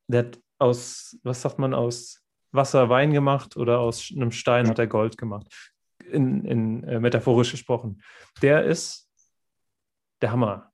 [0.07, 4.80] der hat aus, was sagt man, aus Wasser Wein gemacht oder aus einem Stein hat
[4.80, 5.48] er Gold gemacht.
[6.10, 8.02] In, in äh, metaphorisch gesprochen.
[8.41, 9.10] Der ist
[10.22, 10.72] der Hammer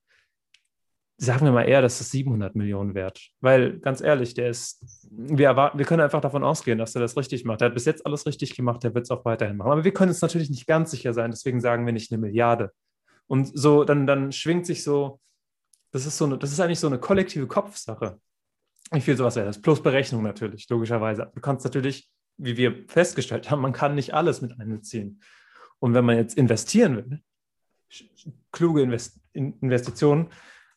[1.23, 3.29] sagen wir mal eher, dass das 700 Millionen wert.
[3.39, 7.15] Weil, ganz ehrlich, der ist, wir, erwarten, wir können einfach davon ausgehen, dass er das
[7.17, 7.61] richtig macht.
[7.61, 9.71] Er hat bis jetzt alles richtig gemacht, der wird es auch weiterhin machen.
[9.71, 12.71] Aber wir können uns natürlich nicht ganz sicher sein, deswegen sagen wir nicht eine Milliarde.
[13.27, 15.19] Und so, dann, dann schwingt sich so,
[15.91, 18.19] das ist so eine, das ist eigentlich so eine kollektive Kopfsache.
[18.93, 19.61] Wie viel sowas wäre das?
[19.61, 21.31] Plus Berechnung natürlich, logischerweise.
[21.33, 25.21] Du kannst natürlich, wie wir festgestellt haben, man kann nicht alles mit einbeziehen.
[25.79, 27.21] Und wenn man jetzt investieren will,
[28.51, 30.29] kluge Invest Investitionen,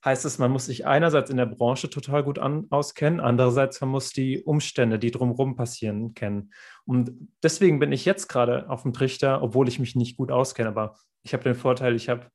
[0.05, 3.91] heißt es, man muss sich einerseits in der Branche total gut an, auskennen, andererseits man
[3.91, 6.53] muss die Umstände, die drumherum passieren, kennen.
[6.87, 10.69] Und deswegen bin ich jetzt gerade auf dem Trichter, obwohl ich mich nicht gut auskenne,
[10.69, 12.31] aber ich habe den Vorteil, ich habe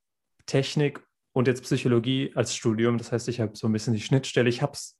[0.46, 1.02] Technik
[1.34, 2.98] und jetzt Psychologie als Studium.
[2.98, 4.50] Das heißt, ich habe so ein bisschen die Schnittstelle.
[4.50, 4.98] Ich habe es.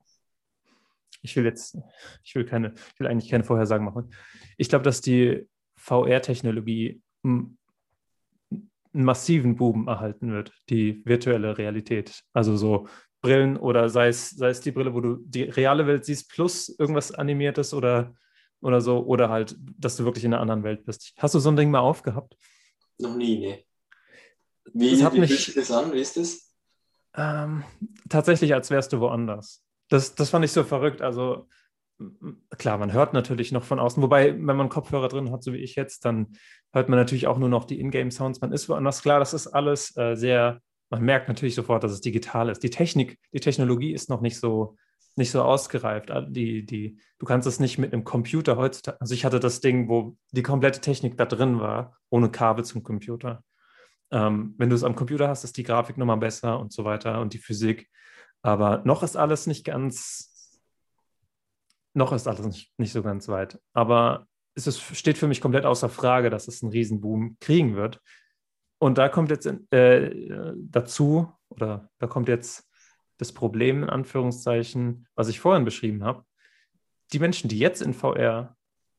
[1.22, 1.78] Ich will jetzt,
[2.24, 4.14] ich will keine, ich will eigentlich keine Vorhersagen machen.
[4.58, 7.58] Ich glaube, dass die VR-Technologie einen
[8.92, 12.24] massiven Boom erhalten wird, die virtuelle Realität.
[12.34, 12.88] Also so
[13.22, 16.70] Brillen oder sei es, sei es die Brille, wo du die reale Welt siehst, plus
[16.70, 18.16] irgendwas Animiertes oder,
[18.62, 21.14] oder so, oder halt, dass du wirklich in einer anderen Welt bist.
[21.18, 22.36] Hast du so ein Ding mal aufgehabt?
[22.98, 23.64] Noch nie, ne.
[24.74, 25.94] Wie, das hat wie mich, das an?
[25.94, 26.52] Wie ist das?
[27.16, 27.64] Ähm,
[28.10, 29.64] tatsächlich, als wärst du woanders.
[29.92, 31.02] Das, das fand ich so verrückt.
[31.02, 31.48] Also
[32.58, 35.58] klar, man hört natürlich noch von außen, wobei, wenn man Kopfhörer drin hat, so wie
[35.58, 36.38] ich jetzt, dann
[36.72, 38.42] hört man natürlich auch nur noch die Ingame-Sounds.
[38.42, 39.02] Man ist woanders.
[39.02, 42.64] Klar, das ist alles äh, sehr, man merkt natürlich sofort, dass es digital ist.
[42.64, 44.78] Die Technik, die Technologie ist noch nicht so
[45.18, 46.10] nicht so ausgereift.
[46.30, 49.00] Die, die, du kannst es nicht mit einem Computer heutzutage.
[49.02, 52.82] Also ich hatte das Ding, wo die komplette Technik da drin war, ohne Kabel zum
[52.82, 53.44] Computer.
[54.12, 57.20] Ähm, wenn du es am Computer hast, ist die Grafik nochmal besser und so weiter
[57.20, 57.90] und die Physik.
[58.42, 60.60] Aber noch ist alles nicht ganz,
[61.94, 63.60] noch ist alles nicht, nicht so ganz weit.
[63.74, 68.02] Aber es ist, steht für mich komplett außer Frage, dass es einen Riesenboom kriegen wird.
[68.80, 72.68] Und da kommt jetzt äh, dazu, oder da kommt jetzt
[73.18, 76.26] das Problem in Anführungszeichen, was ich vorhin beschrieben habe.
[77.14, 78.56] Die Menschen, die jetzt in VR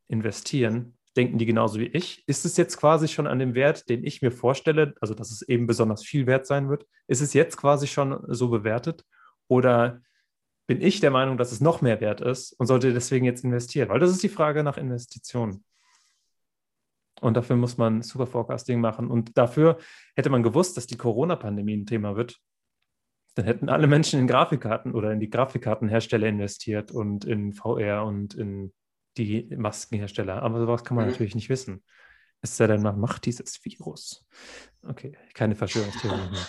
[0.06, 2.22] investieren, denken die genauso wie ich?
[2.28, 5.42] Ist es jetzt quasi schon an dem Wert, den ich mir vorstelle, also dass es
[5.42, 6.86] eben besonders viel wert sein wird?
[7.08, 9.04] Ist es jetzt quasi schon so bewertet?
[9.52, 10.00] Oder
[10.66, 13.90] bin ich der Meinung, dass es noch mehr wert ist und sollte deswegen jetzt investieren?
[13.90, 15.62] Weil das ist die Frage nach Investitionen.
[17.20, 19.10] Und dafür muss man Super Forecasting machen.
[19.10, 19.76] Und dafür
[20.16, 22.40] hätte man gewusst, dass die Corona-Pandemie ein Thema wird.
[23.34, 28.32] Dann hätten alle Menschen in Grafikkarten oder in die Grafikkartenhersteller investiert und in VR und
[28.32, 28.72] in
[29.18, 30.42] die Maskenhersteller.
[30.42, 31.10] Aber sowas kann man mhm.
[31.10, 31.84] natürlich nicht wissen.
[32.40, 34.26] Es sei denn, man macht dieses Virus.
[34.82, 36.48] Okay, keine Verschwörungstheorie mehr.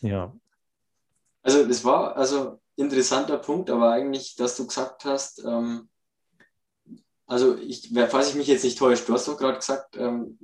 [0.00, 0.34] Ja.
[1.44, 5.88] Also, das war also interessanter Punkt, aber eigentlich, dass du gesagt hast, ähm,
[7.26, 10.38] also ich, falls ich mich jetzt nicht täusche, du hast doch gerade gesagt, ähm,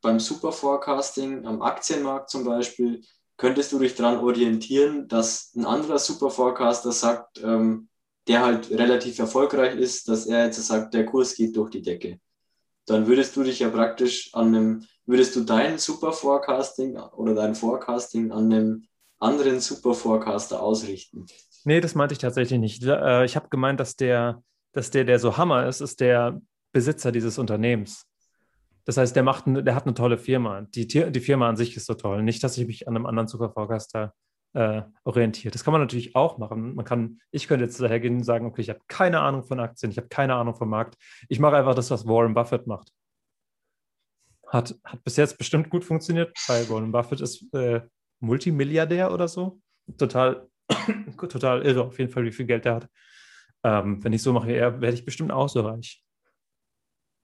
[0.00, 3.02] beim Superforecasting am Aktienmarkt zum Beispiel,
[3.36, 7.88] könntest du dich daran orientieren, dass ein anderer Superforecaster sagt, ähm,
[8.26, 12.18] der halt relativ erfolgreich ist, dass er jetzt sagt, der Kurs geht durch die Decke.
[12.86, 18.32] Dann würdest du dich ja praktisch an einem, würdest du dein Superforecasting oder dein Forecasting
[18.32, 18.88] an einem
[19.18, 21.26] anderen Superforecaster ausrichten.
[21.64, 22.84] Nee, das meinte ich tatsächlich nicht.
[22.84, 26.40] Äh, ich habe gemeint, dass der, dass der, der so Hammer ist, ist der
[26.72, 28.06] Besitzer dieses Unternehmens.
[28.84, 30.60] Das heißt, der, macht, der hat eine tolle Firma.
[30.60, 32.22] Die, die Firma an sich ist so toll.
[32.22, 34.14] Nicht, dass ich mich an einem anderen Superforecaster
[34.56, 35.54] äh, orientiert.
[35.54, 36.74] Das kann man natürlich auch machen.
[36.74, 39.90] Man kann, ich könnte jetzt dahergehen und sagen, okay, ich habe keine Ahnung von Aktien,
[39.90, 40.96] ich habe keine Ahnung vom Markt.
[41.28, 42.92] Ich mache einfach das, was Warren Buffett macht.
[44.46, 47.80] Hat, hat bis jetzt bestimmt gut funktioniert, weil Warren Buffett ist äh,
[48.20, 49.60] Multimilliardär oder so.
[49.98, 50.48] Total,
[51.18, 52.88] total irre, auf jeden Fall, wie viel Geld er hat.
[53.62, 56.02] Ähm, wenn ich so mache, werde ich bestimmt auch so reich.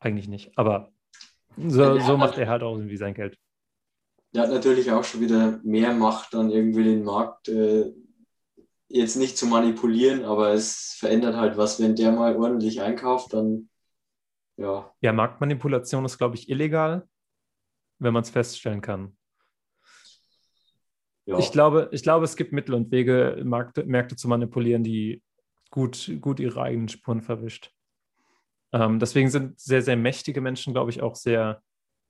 [0.01, 0.93] Eigentlich nicht, aber
[1.57, 3.39] so, so macht er halt auch irgendwie sein Geld
[4.35, 7.93] der hat natürlich auch schon wieder mehr Macht, dann irgendwie den Markt äh,
[8.89, 13.69] jetzt nicht zu manipulieren, aber es verändert halt was, wenn der mal ordentlich einkauft, dann
[14.57, 14.91] ja.
[15.01, 17.09] Ja, Marktmanipulation ist, glaube ich, illegal,
[17.99, 19.17] wenn man es feststellen kann.
[21.25, 21.39] Ja.
[21.39, 25.23] Ich, glaube, ich glaube, es gibt Mittel und Wege, Märkte, Märkte zu manipulieren, die
[25.71, 27.73] gut, gut ihre eigenen Spuren verwischt.
[28.73, 31.63] Ähm, deswegen sind sehr, sehr mächtige Menschen, glaube ich, auch sehr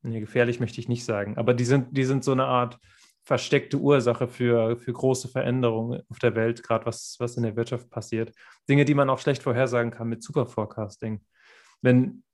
[0.03, 2.79] Nee, gefährlich möchte ich nicht sagen, aber die sind, die sind so eine Art
[3.25, 7.88] versteckte Ursache für, für große Veränderungen auf der Welt, gerade was, was in der Wirtschaft
[7.88, 8.35] passiert.
[8.68, 11.25] Dinge, die man auch schlecht vorhersagen kann mit Superforecasting.
[11.83, 12.25] Wenn,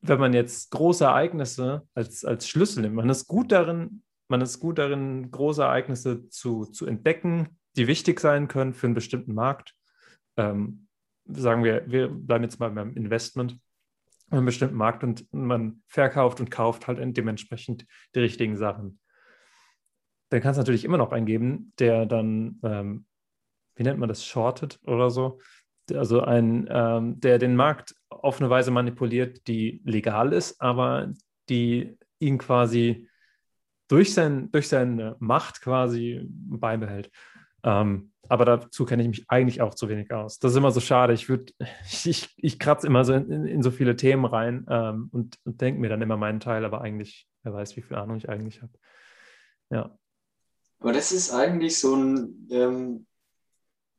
[0.00, 4.60] wenn man jetzt große Ereignisse als, als Schlüssel nimmt, man ist gut darin, man ist
[4.60, 9.74] gut darin, große Ereignisse zu, zu entdecken, die wichtig sein können für einen bestimmten Markt.
[10.36, 10.86] Ähm,
[11.26, 13.58] sagen wir, wir bleiben jetzt mal beim Investment
[14.30, 18.98] einem bestimmten Markt und man verkauft und kauft halt dementsprechend die richtigen Sachen.
[20.30, 23.06] Dann kann es natürlich immer noch eingeben, der dann, ähm,
[23.76, 25.38] wie nennt man das, shortet oder so.
[25.94, 31.12] Also ein, ähm, der den Markt auf eine Weise manipuliert, die legal ist, aber
[31.48, 33.08] die ihn quasi
[33.88, 37.10] durch, sein, durch seine Macht quasi beibehält.
[37.62, 40.38] Ähm, aber dazu kenne ich mich eigentlich auch zu wenig aus.
[40.38, 41.12] Das ist immer so schade.
[41.12, 41.28] Ich
[42.04, 45.60] ich, ich kratze immer so in, in, in, so viele Themen rein ähm, und, und
[45.60, 48.62] denke mir dann immer meinen Teil, aber eigentlich, wer weiß, wie viel Ahnung ich eigentlich
[48.62, 48.72] habe.
[49.70, 49.96] Ja.
[50.78, 53.06] Aber das ist eigentlich so ein ähm,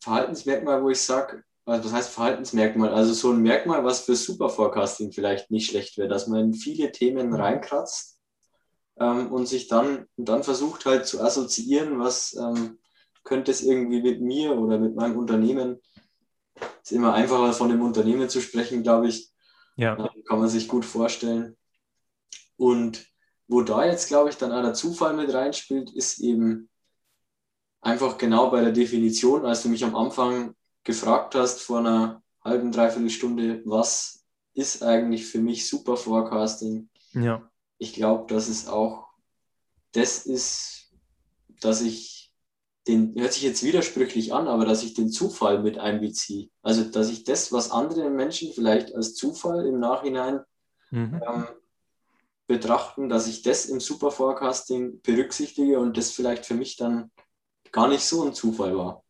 [0.01, 2.93] Verhaltensmerkmal, wo ich sage, also was heißt Verhaltensmerkmal?
[2.93, 6.91] Also so ein Merkmal, was für Superforecasting vielleicht nicht schlecht wäre, dass man in viele
[6.91, 8.16] Themen reinkratzt
[8.99, 12.79] ähm, und sich dann, und dann versucht halt zu assoziieren, was ähm,
[13.23, 15.81] könnte es irgendwie mit mir oder mit meinem Unternehmen,
[16.81, 19.31] ist immer einfacher von dem Unternehmen zu sprechen, glaube ich.
[19.75, 19.95] Ja.
[20.27, 21.55] Kann man sich gut vorstellen.
[22.55, 23.05] Und
[23.47, 26.69] wo da jetzt, glaube ich, dann auch der Zufall mit reinspielt, ist eben
[27.81, 32.71] einfach genau bei der Definition, als du mich am Anfang gefragt hast, vor einer halben,
[32.71, 36.89] dreiviertel Stunde, was ist eigentlich für mich Super Forecasting?
[37.11, 37.49] Ja.
[37.77, 39.07] Ich glaube, dass es auch
[39.93, 40.91] das ist,
[41.61, 42.33] dass ich
[42.87, 46.49] den, hört sich jetzt widersprüchlich an, aber dass ich den Zufall mit einbeziehe.
[46.61, 50.39] Also, dass ich das, was andere Menschen vielleicht als Zufall im Nachhinein
[50.91, 51.21] mhm.
[51.27, 51.47] ähm,
[52.47, 57.11] betrachten, dass ich das im Superforecasting berücksichtige und das vielleicht für mich dann
[57.71, 59.03] gar nicht so ein Zufall war.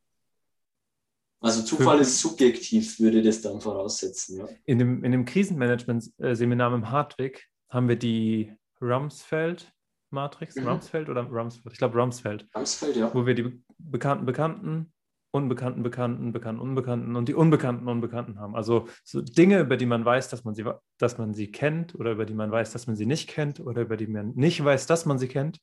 [1.39, 4.39] Also Zufall ist subjektiv, würde das dann voraussetzen.
[4.39, 4.47] Ja.
[4.65, 10.68] In dem, in dem Krisenmanagement-Seminar im Hartwig haben wir die Rumsfeld-Matrix, mhm.
[10.68, 11.74] Rumsfeld oder Rumsfeld?
[11.74, 12.47] Ich glaube Rumsfeld.
[12.55, 13.13] Rumsfeld, ja.
[13.13, 14.93] Wo wir die bekannten Bekannten,
[15.32, 18.55] unbekannten Bekannten, bekannten Unbekannten und die unbekannten Unbekannten haben.
[18.55, 20.65] Also so Dinge, über die man weiß, dass man sie,
[20.97, 23.82] dass man sie kennt oder über die man weiß, dass man sie nicht kennt oder
[23.82, 25.59] über die man nicht weiß, dass man sie kennt.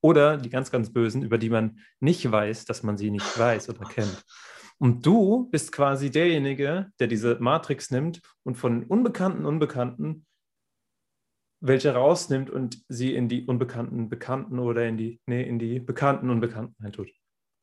[0.00, 3.68] Oder die ganz, ganz bösen, über die man nicht weiß, dass man sie nicht weiß
[3.68, 4.24] oder kennt.
[4.78, 10.24] Und du bist quasi derjenige, der diese Matrix nimmt und von unbekannten Unbekannten
[11.60, 16.30] welche rausnimmt und sie in die unbekannten Bekannten oder in die, nee, in die bekannten
[16.30, 17.10] Unbekannten eintut.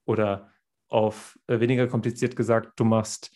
[0.06, 0.52] Oder
[0.90, 3.36] auf äh, weniger kompliziert gesagt, du machst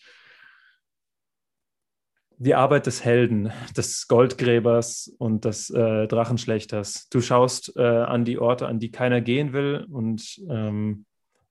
[2.36, 7.08] die Arbeit des Helden, des Goldgräbers und des äh, Drachenschlechters.
[7.10, 11.04] Du schaust äh, an die Orte, an die keiner gehen will und ähm,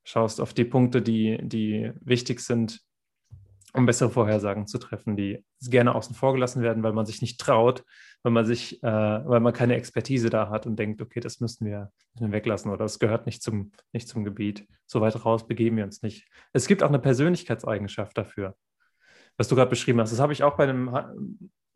[0.03, 2.81] schaust auf die Punkte, die, die wichtig sind,
[3.73, 7.39] um bessere Vorhersagen zu treffen, die gerne außen vor gelassen werden, weil man sich nicht
[7.39, 7.83] traut,
[8.23, 11.65] weil man sich, äh, weil man keine Expertise da hat und denkt, okay, das müssten
[11.65, 14.67] wir, müssen wir weglassen oder es gehört nicht zum, nicht zum Gebiet.
[14.85, 16.27] So weit raus begeben wir uns nicht.
[16.53, 18.55] Es gibt auch eine Persönlichkeitseigenschaft dafür,
[19.37, 20.11] was du gerade beschrieben hast.
[20.11, 20.89] Das habe ich auch bei einem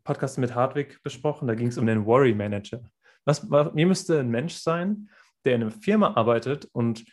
[0.02, 1.48] Podcast mit Hartwig besprochen.
[1.48, 2.82] Da ging es um den Worry Manager.
[3.24, 5.08] Was, was, mir müsste ein Mensch sein,
[5.44, 7.04] der in einer Firma arbeitet und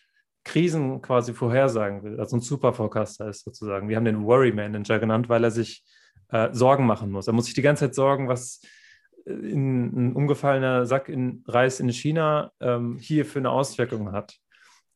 [0.43, 3.89] Krisen quasi vorhersagen will, also ein Superforecaster ist sozusagen.
[3.89, 5.83] Wir haben den Worry Manager genannt, weil er sich
[6.29, 7.27] äh, Sorgen machen muss.
[7.27, 8.61] Er muss sich die ganze Zeit sorgen, was
[9.25, 14.37] äh, in, ein umgefallener Sack in Reis in China ähm, hier für eine Auswirkung hat.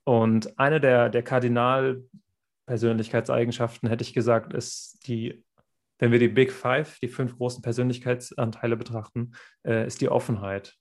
[0.03, 5.43] Und eine der, der Kardinalpersönlichkeitseigenschaften, hätte ich gesagt, ist die,
[5.99, 9.33] wenn wir die Big Five, die fünf großen Persönlichkeitsanteile betrachten,
[9.63, 10.75] äh, ist die Offenheit.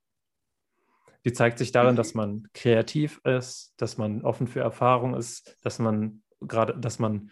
[1.25, 5.79] Die zeigt sich darin, dass man kreativ ist, dass man offen für Erfahrung ist, dass
[5.79, 7.31] man gerade, dass man,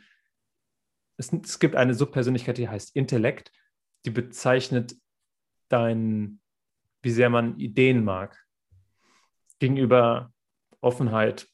[1.16, 3.53] es, es gibt eine Subpersönlichkeit, die heißt Intellekt,
[4.05, 4.97] die bezeichnet
[5.68, 6.40] dein,
[7.03, 8.38] wie sehr man Ideen mag.
[9.59, 10.32] Gegenüber
[10.80, 11.49] Offenheit,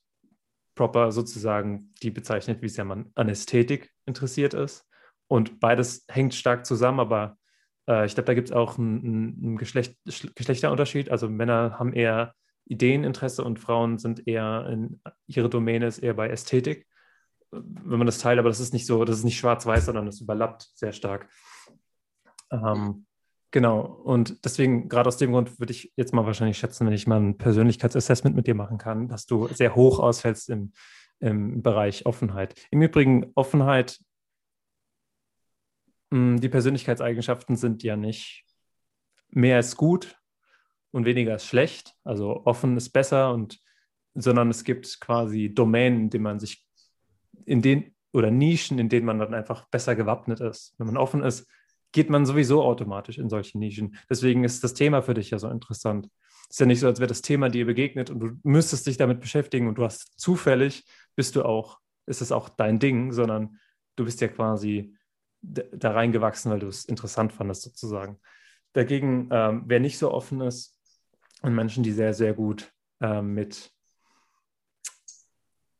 [0.75, 4.87] proper sozusagen, die bezeichnet, wie sehr man an Ästhetik interessiert ist.
[5.27, 7.38] Und beides hängt stark zusammen, aber
[7.89, 9.97] äh, ich glaube, da gibt es auch einen, Geschlecht,
[10.35, 11.11] Geschlechterunterschied.
[11.11, 12.35] Also Männer haben eher
[12.67, 16.87] Ideeninteresse und Frauen sind eher in ihre Domäne ist eher bei Ästhetik.
[17.51, 20.21] Wenn man das teilt, aber das ist nicht so, das ist nicht schwarz-weiß, sondern das
[20.21, 21.31] überlappt sehr stark.
[22.51, 23.07] Ähm,
[23.51, 23.81] genau.
[23.81, 27.19] Und deswegen, gerade aus dem Grund, würde ich jetzt mal wahrscheinlich schätzen, wenn ich mal
[27.21, 30.73] ein Persönlichkeitsassessment mit dir machen kann, dass du sehr hoch ausfällst im,
[31.21, 32.55] im Bereich Offenheit.
[32.71, 33.99] Im Übrigen, Offenheit
[36.11, 38.45] die Persönlichkeitseigenschaften sind ja nicht
[39.31, 40.19] mehr ist gut
[40.91, 41.95] und weniger ist schlecht.
[42.05, 43.59] Also offen ist besser und
[44.15, 46.67] sondern es gibt quasi Domänen, in denen man sich
[47.45, 50.75] in den oder Nischen, in denen man dann einfach besser gewappnet ist.
[50.79, 51.47] Wenn man offen ist,
[51.93, 53.97] geht man sowieso automatisch in solche Nischen.
[54.11, 56.09] Deswegen ist das Thema für dich ja so interessant.
[56.49, 58.97] Es ist ja nicht so, als wäre das Thema dir begegnet und du müsstest dich
[58.97, 60.85] damit beschäftigen und du hast zufällig,
[61.15, 63.59] bist du auch, ist es auch dein Ding, sondern
[63.97, 64.97] du bist ja quasi
[65.41, 68.21] da reingewachsen, weil du es interessant fandest, sozusagen.
[68.73, 70.79] Dagegen, ähm, wer nicht so offen ist,
[71.43, 73.71] und Menschen, die sehr, sehr gut ähm, mit,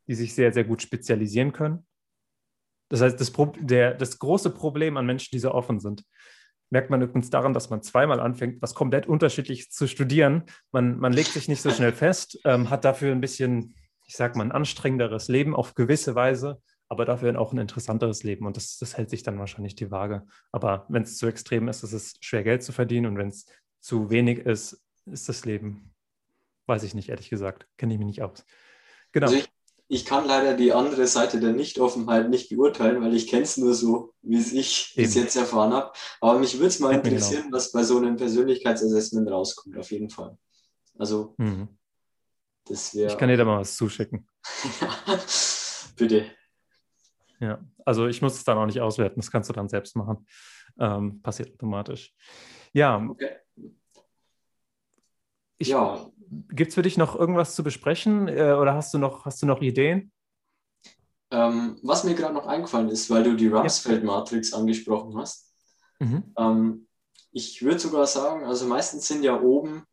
[0.07, 1.87] die sich sehr, sehr gut spezialisieren können.
[2.89, 6.05] Das heißt, das, der, das große Problem an Menschen, die so offen sind,
[6.71, 10.45] merkt man übrigens daran, dass man zweimal anfängt, was komplett unterschiedlich zu studieren.
[10.71, 13.75] Man, man legt sich nicht so schnell fest, ähm, hat dafür ein bisschen,
[14.07, 18.47] ich sag mal, ein anstrengenderes Leben auf gewisse Weise aber dafür auch ein interessanteres Leben.
[18.47, 20.27] Und das, das hält sich dann wahrscheinlich die Waage.
[20.53, 23.07] Aber wenn es zu extrem ist, ist es schwer, Geld zu verdienen.
[23.07, 23.47] Und wenn es
[23.81, 25.95] zu wenig ist, ist das Leben,
[26.67, 27.67] weiß ich nicht, ehrlich gesagt.
[27.77, 28.45] Kenne ich mich nicht aus.
[29.13, 29.27] Genau.
[29.27, 29.49] Also ich,
[29.89, 33.75] ich, kann leider die andere Seite der Nichtoffenheit nicht beurteilen, weil ich kenne es nur
[33.75, 35.93] so, wie es ich bis jetzt erfahren habe.
[36.21, 37.57] Aber mich würde es mal interessieren, genau.
[37.57, 40.39] was bei so einem Persönlichkeitsassessment rauskommt, auf jeden Fall.
[40.99, 41.69] Also, mhm.
[42.65, 43.13] das wäre.
[43.13, 44.27] Ich kann dir da mal was zuschicken.
[45.97, 46.38] Bitte.
[47.41, 50.27] Ja, also ich muss es dann auch nicht auswerten, das kannst du dann selbst machen.
[50.79, 52.15] Ähm, passiert automatisch.
[52.73, 53.05] Ja.
[53.09, 53.37] Okay.
[55.61, 56.11] ja.
[56.51, 59.47] Gibt es für dich noch irgendwas zu besprechen äh, oder hast du noch, hast du
[59.47, 60.13] noch Ideen?
[61.31, 65.53] Ähm, was mir gerade noch eingefallen ist, weil du die Rumsfeld-Matrix angesprochen hast.
[66.01, 66.35] Mhm.
[66.37, 66.89] Ähm,
[67.33, 69.85] ich würde sogar sagen, also meistens sind ja oben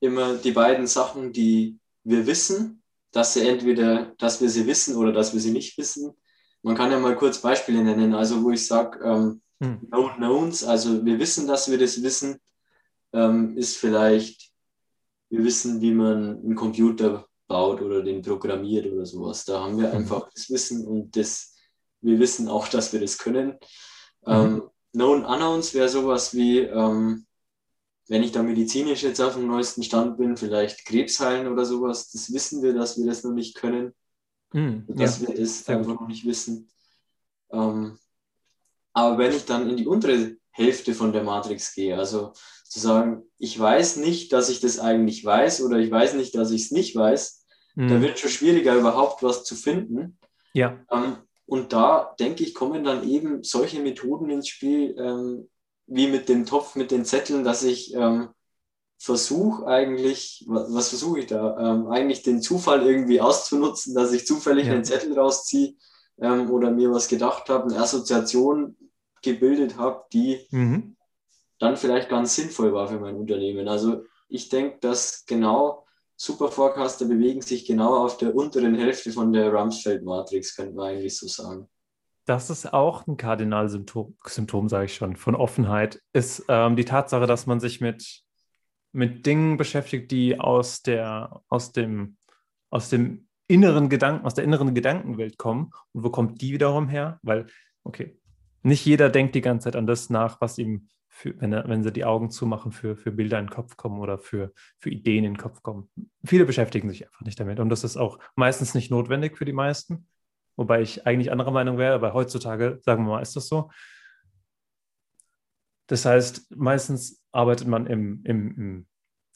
[0.00, 5.12] immer die beiden Sachen, die wir wissen, dass sie entweder, dass wir sie wissen oder
[5.12, 6.14] dass wir sie nicht wissen,
[6.64, 9.80] man kann ja mal kurz Beispiele nennen, also wo ich sage, ähm, hm.
[9.88, 12.40] Known Knowns, also wir wissen, dass wir das wissen,
[13.12, 14.50] ähm, ist vielleicht,
[15.30, 19.44] wir wissen, wie man einen Computer baut oder den programmiert oder sowas.
[19.44, 19.98] Da haben wir hm.
[19.98, 21.54] einfach das Wissen und das
[22.04, 23.58] wir wissen auch, dass wir das können.
[24.26, 24.32] Mhm.
[24.32, 24.62] Ähm,
[24.92, 27.26] Known Unknowns wäre sowas wie, ähm,
[28.08, 32.10] wenn ich da medizinisch jetzt auf dem neuesten Stand bin, vielleicht Krebs heilen oder sowas,
[32.10, 33.94] das wissen wir, dass wir das noch nicht können.
[34.54, 36.70] Mhm, dass ja, wir das einfach noch nicht wissen.
[37.50, 37.98] Ähm,
[38.92, 42.32] aber wenn ich dann in die untere Hälfte von der Matrix gehe, also
[42.68, 46.52] zu sagen, ich weiß nicht, dass ich das eigentlich weiß oder ich weiß nicht, dass
[46.52, 47.44] ich es nicht weiß,
[47.74, 47.88] mhm.
[47.88, 50.18] da wird schon schwieriger, überhaupt was zu finden.
[50.52, 50.78] Ja.
[50.88, 55.50] Ähm, und da, denke ich, kommen dann eben solche Methoden ins Spiel, ähm,
[55.86, 58.28] wie mit dem Topf, mit den Zetteln, dass ich ähm,
[58.98, 61.56] versuche eigentlich, was, was versuche ich da?
[61.58, 64.72] Ähm, eigentlich den Zufall irgendwie auszunutzen, dass ich zufällig ja.
[64.72, 65.74] einen Zettel rausziehe
[66.18, 68.76] ähm, oder mir was gedacht habe, eine Assoziation
[69.22, 70.96] gebildet habe, die mhm.
[71.58, 73.68] dann vielleicht ganz sinnvoll war für mein Unternehmen.
[73.68, 75.84] Also ich denke, dass genau
[76.16, 81.26] Superforecaster bewegen sich genau auf der unteren Hälfte von der Rumsfeld-Matrix, könnte man eigentlich so
[81.26, 81.68] sagen.
[82.26, 87.26] Das ist auch ein Kardinalsymptom, Symptom, sage ich schon, von Offenheit, ist ähm, die Tatsache,
[87.26, 88.23] dass man sich mit,
[88.94, 92.16] mit Dingen beschäftigt, die aus, der, aus, dem,
[92.70, 95.72] aus dem inneren Gedanken, aus der inneren Gedankenwelt kommen.
[95.92, 97.18] Und wo kommt die wiederum her?
[97.22, 97.46] Weil,
[97.82, 98.18] okay,
[98.62, 101.82] nicht jeder denkt die ganze Zeit an das nach, was ihm, für, wenn, er, wenn
[101.82, 105.24] sie die Augen zumachen, für, für Bilder in den Kopf kommen oder für, für Ideen
[105.24, 105.90] in den Kopf kommen.
[106.24, 107.60] Viele beschäftigen sich einfach nicht damit.
[107.60, 110.06] Und das ist auch meistens nicht notwendig für die meisten.
[110.56, 113.70] Wobei ich eigentlich anderer Meinung wäre, aber heutzutage, sagen wir mal, ist das so.
[115.86, 118.86] Das heißt, meistens arbeitet man im, im, im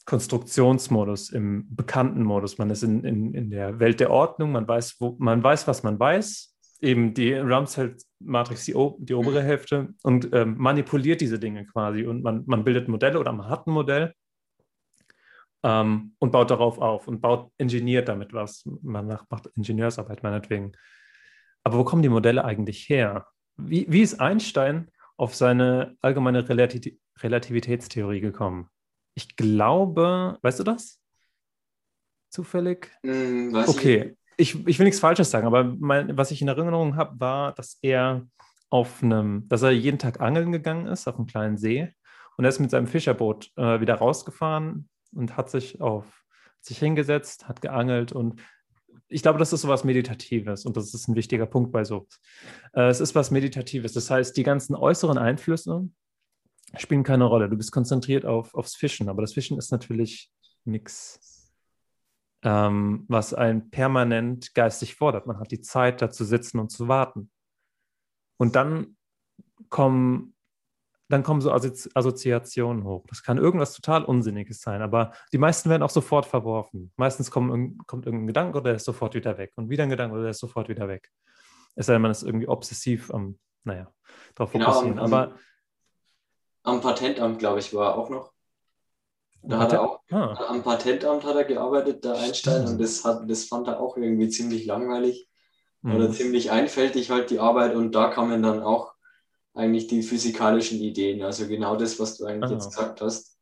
[0.05, 2.57] Konstruktionsmodus, im bekannten Modus.
[2.57, 5.83] Man ist in, in, in der Welt der Ordnung, man weiß, wo, man weiß, was
[5.83, 6.55] man weiß.
[6.81, 12.05] Eben die Rumsfeld-Matrix, die, die, obere Hälfte, und ähm, manipuliert diese Dinge quasi.
[12.05, 14.13] Und man, man bildet Modelle oder man hat ein Modell
[15.63, 18.63] ähm, und baut darauf auf und baut, ingeniert damit was.
[18.81, 20.71] Man macht Ingenieursarbeit meinetwegen.
[21.63, 23.27] Aber wo kommen die Modelle eigentlich her?
[23.57, 24.89] Wie, wie ist Einstein
[25.19, 28.69] auf seine allgemeine Relativitätstheorie gekommen?
[29.15, 30.99] Ich glaube, weißt du das?
[32.29, 32.89] Zufällig?
[33.03, 37.19] Mm, okay, ich, ich will nichts Falsches sagen, aber mein, was ich in Erinnerung habe,
[37.19, 38.27] war, dass er
[38.69, 41.91] auf einem, dass er jeden Tag angeln gegangen ist auf einem kleinen See
[42.37, 46.23] und er ist mit seinem Fischerboot äh, wieder rausgefahren und hat sich auf
[46.61, 48.41] sich hingesetzt, hat geangelt und
[49.09, 52.07] ich glaube, das ist so was Meditatives und das ist ein wichtiger Punkt bei so.
[52.73, 53.93] Äh, es ist was Meditatives.
[53.93, 55.89] Das heißt, die ganzen äußeren Einflüsse,
[56.77, 57.49] spielen keine Rolle.
[57.49, 60.31] Du bist konzentriert auf, aufs Fischen, aber das Fischen ist natürlich
[60.65, 61.51] nichts,
[62.43, 65.25] ähm, was einen permanent geistig fordert.
[65.25, 67.31] Man hat die Zeit, da zu sitzen und zu warten.
[68.37, 68.95] Und dann
[69.69, 70.35] kommen,
[71.09, 73.03] dann kommen so Assozi Assoziationen hoch.
[73.09, 76.91] Das kann irgendwas total Unsinniges sein, aber die meisten werden auch sofort verworfen.
[76.95, 79.51] Meistens kommen, kommt irgendein Gedanke oder der ist sofort wieder weg.
[79.55, 81.09] Und wieder ein Gedanke oder der ist sofort wieder weg.
[81.75, 83.91] Es sei denn, man ist irgendwie obsessiv am, naja,
[84.35, 84.99] darauf genau, fokussieren.
[84.99, 85.35] aber
[86.63, 88.31] am Patentamt, glaube ich, war er auch noch.
[89.41, 90.33] Da hat er auch, ah.
[90.49, 94.29] am Patentamt hat er gearbeitet, der Einstein, und das, hat, das fand er auch irgendwie
[94.29, 95.29] ziemlich langweilig
[95.81, 95.95] mhm.
[95.95, 98.93] oder ziemlich einfältig halt die Arbeit und da kamen dann auch
[99.53, 102.53] eigentlich die physikalischen Ideen, also genau das, was du eigentlich ah.
[102.53, 103.37] jetzt gesagt hast.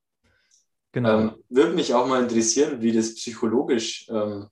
[0.92, 1.20] Genau.
[1.20, 4.48] Ähm, würde mich auch mal interessieren, wie das psychologisch, ähm,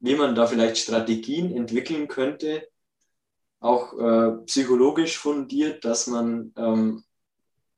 [0.00, 2.66] wie man da vielleicht Strategien entwickeln könnte,
[3.60, 7.04] auch äh, psychologisch fundiert, dass man ähm,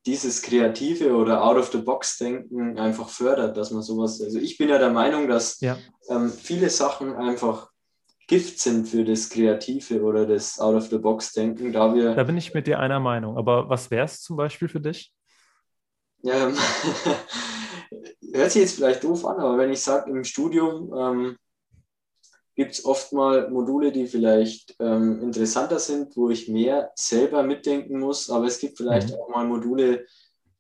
[0.07, 5.29] dieses kreative oder Out-of-the-Box-Denken einfach fördert, dass man sowas, also ich bin ja der Meinung,
[5.29, 5.79] dass ja.
[6.09, 7.71] ähm, viele Sachen einfach
[8.27, 12.15] Gift sind für das Kreative oder das Out-of-the-Box-Denken, da wir...
[12.15, 15.13] Da bin ich mit dir einer Meinung, aber was wäre es zum Beispiel für dich?
[16.23, 16.51] Ja,
[18.33, 21.37] hört sich jetzt vielleicht doof an, aber wenn ich sage, im Studium ähm,
[22.55, 27.99] gibt es oft mal Module, die vielleicht ähm, interessanter sind, wo ich mehr selber mitdenken
[27.99, 29.17] muss, aber es gibt vielleicht mhm.
[29.17, 30.07] auch mal Module,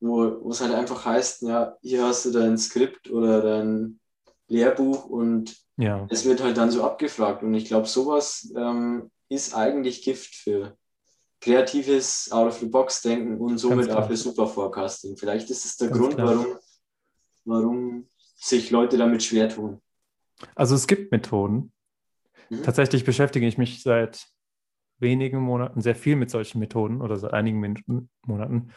[0.00, 4.00] wo es halt einfach heißt, ja, hier hast du dein Skript oder dein
[4.48, 6.06] Lehrbuch und ja.
[6.10, 7.42] es wird halt dann so abgefragt.
[7.42, 10.76] Und ich glaube, sowas ähm, ist eigentlich Gift für
[11.40, 15.16] kreatives Out-of-the-Box-Denken und somit auch für Super-Forecasting.
[15.16, 16.46] Vielleicht ist es der Ganz Grund, warum,
[17.44, 19.80] warum sich Leute damit schwer tun.
[20.54, 21.74] Also es gibt Methoden,
[22.50, 22.62] Mhm.
[22.62, 24.26] Tatsächlich beschäftige ich mich seit
[24.98, 28.70] wenigen Monaten sehr viel mit solchen Methoden oder seit einigen Monaten.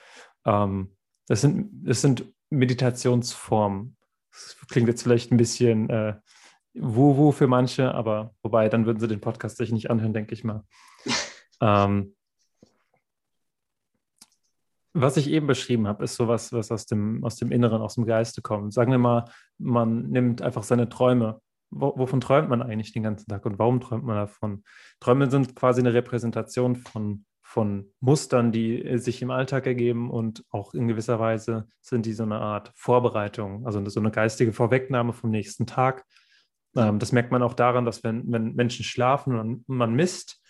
[0.46, 0.96] Ähm,
[1.28, 3.98] das, sind, das sind Meditationsformen.
[4.32, 6.16] Das klingt jetzt vielleicht ein bisschen äh,
[6.80, 10.44] wuhu für manche, aber wobei, dann würden sie den Podcast sich nicht anhören, denke ich
[10.44, 10.64] mal.
[11.62, 12.14] ähm,
[14.94, 18.06] was ich eben beschrieben habe, ist sowas, was aus dem, aus dem Inneren, aus dem
[18.06, 18.74] Geiste kommt.
[18.74, 19.26] Sagen wir mal,
[19.60, 24.06] man nimmt einfach seine Träume wovon träumt man eigentlich den ganzen Tag und warum träumt
[24.06, 24.64] man davon?
[25.00, 30.74] Träume sind quasi eine Repräsentation von, von Mustern, die sich im Alltag ergeben und auch
[30.74, 35.30] in gewisser Weise sind die so eine Art Vorbereitung, also so eine geistige Vorwegnahme vom
[35.30, 36.06] nächsten Tag.
[36.78, 40.42] Ähm, das merkt man auch daran, dass wenn, wenn Menschen schlafen und man misst,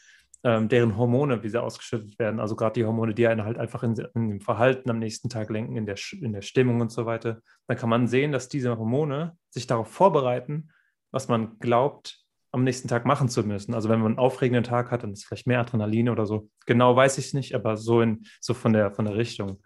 [0.44, 3.82] ähm, deren Hormone, wie sie ausgeschüttet werden, also gerade die Hormone, die einen halt einfach
[3.82, 7.06] in, in, dem Verhalten am nächsten Tag lenken, in der, in der Stimmung und so
[7.06, 10.70] weiter, dann kann man sehen, dass diese Hormone sich darauf vorbereiten,
[11.12, 13.74] was man glaubt, am nächsten Tag machen zu müssen.
[13.74, 16.50] Also wenn man einen aufregenden Tag hat, dann ist vielleicht mehr Adrenalin oder so.
[16.66, 19.62] Genau weiß ich es nicht, aber so, in, so von, der, von der Richtung.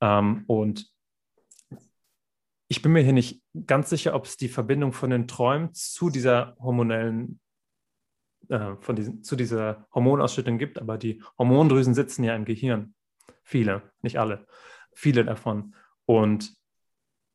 [0.00, 0.90] Ähm, und
[2.68, 6.10] ich bin mir hier nicht ganz sicher, ob es die Verbindung von den Träumen zu
[6.10, 7.40] dieser hormonellen,
[8.48, 12.94] äh, von diesen, zu dieser Hormonausschüttung gibt, aber die Hormondrüsen sitzen ja im Gehirn.
[13.42, 14.46] Viele, nicht alle,
[14.92, 15.74] viele davon.
[16.04, 16.54] Und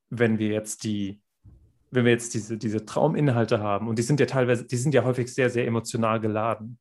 [0.09, 1.23] wenn wir jetzt die
[1.93, 5.03] wenn wir jetzt diese, diese Trauminhalte haben, und die sind ja teilweise, die sind ja
[5.03, 6.79] häufig sehr, sehr emotional geladen.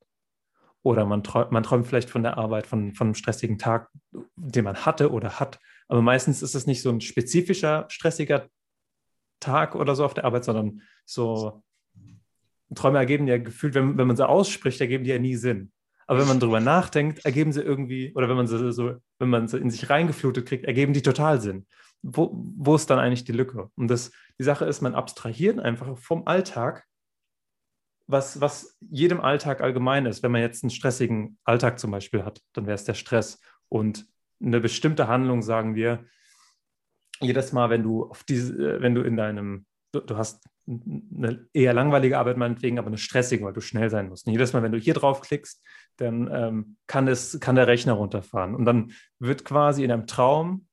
[0.83, 3.91] Oder man träumt, man träumt vielleicht von der Arbeit, von, von einem stressigen Tag,
[4.37, 5.61] den man hatte oder hat.
[5.93, 8.49] Aber meistens ist es nicht so ein spezifischer, stressiger
[9.41, 11.63] Tag oder so auf der Arbeit, sondern so
[12.75, 15.71] Träume ergeben ja gefühlt, wenn, wenn man sie ausspricht, ergeben die ja nie Sinn.
[16.07, 19.49] Aber wenn man darüber nachdenkt, ergeben sie irgendwie, oder wenn man sie so, wenn man
[19.49, 21.67] sie in sich reingeflutet kriegt, ergeben die total Sinn
[22.03, 23.71] wo, wo ist dann eigentlich die Lücke?
[23.77, 26.85] Und das, die Sache ist, man abstrahiert einfach vom Alltag,
[28.07, 30.23] was, was jedem Alltag allgemein ist.
[30.23, 33.41] Wenn man jetzt einen stressigen Alltag zum Beispiel hat, dann wäre es der Stress.
[33.69, 34.07] Und
[34.43, 36.05] eine bestimmte Handlung, sagen wir,
[37.21, 41.75] jedes Mal, wenn du auf diese, wenn du in deinem, du, du hast eine eher
[41.75, 44.27] langweilige Arbeit meinetwegen, aber eine stressige, weil du schnell sein musst.
[44.27, 45.65] Und jedes Mal, wenn du hier draufklickst,
[45.97, 48.55] dann ähm, kann, es, kann der Rechner runterfahren.
[48.55, 50.67] Und dann wird quasi in einem Traum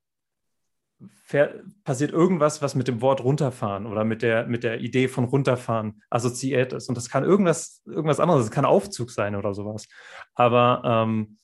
[1.84, 6.02] passiert irgendwas, was mit dem Wort runterfahren oder mit der, mit der Idee von runterfahren
[6.10, 6.90] assoziiert ist.
[6.90, 9.88] Und das kann irgendwas, irgendwas anderes, das kann Aufzug sein oder sowas.
[10.34, 11.38] Aber ähm,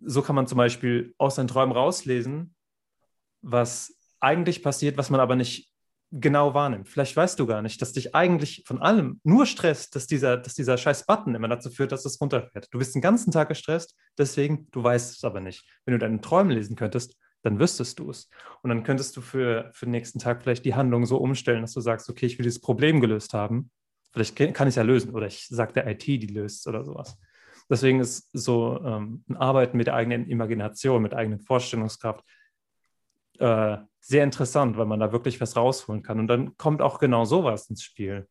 [0.00, 2.54] so kann man zum Beispiel aus seinen Träumen rauslesen,
[3.42, 5.70] was eigentlich passiert, was man aber nicht
[6.12, 6.88] genau wahrnimmt.
[6.88, 10.54] Vielleicht weißt du gar nicht, dass dich eigentlich von allem nur stresst, dass dieser, dass
[10.54, 12.68] dieser scheiß Button immer dazu führt, dass es runterfährt.
[12.72, 15.64] Du bist den ganzen Tag gestresst, deswegen, du weißt es aber nicht.
[15.84, 18.28] Wenn du deine Träume lesen könntest, dann wüsstest du es.
[18.62, 21.72] Und dann könntest du für, für den nächsten Tag vielleicht die Handlung so umstellen, dass
[21.72, 23.70] du sagst, okay, ich will dieses Problem gelöst haben.
[24.12, 26.84] Vielleicht kann ich es ja lösen oder ich sage der IT, die löst es oder
[26.84, 27.16] sowas.
[27.70, 32.24] Deswegen ist so ähm, ein Arbeiten mit der eigenen Imagination, mit eigenen Vorstellungskraft
[33.38, 36.18] äh, sehr interessant, weil man da wirklich was rausholen kann.
[36.18, 38.28] Und dann kommt auch genau sowas ins Spiel.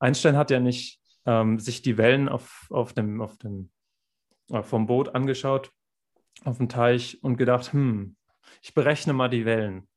[0.00, 3.70] Einstein hat ja nicht ähm, sich die Wellen auf, auf dem, auf dem,
[4.50, 5.70] äh, vom Boot angeschaut,
[6.44, 8.16] auf dem Teich und gedacht, hm,
[8.62, 9.88] ich berechne mal die Wellen.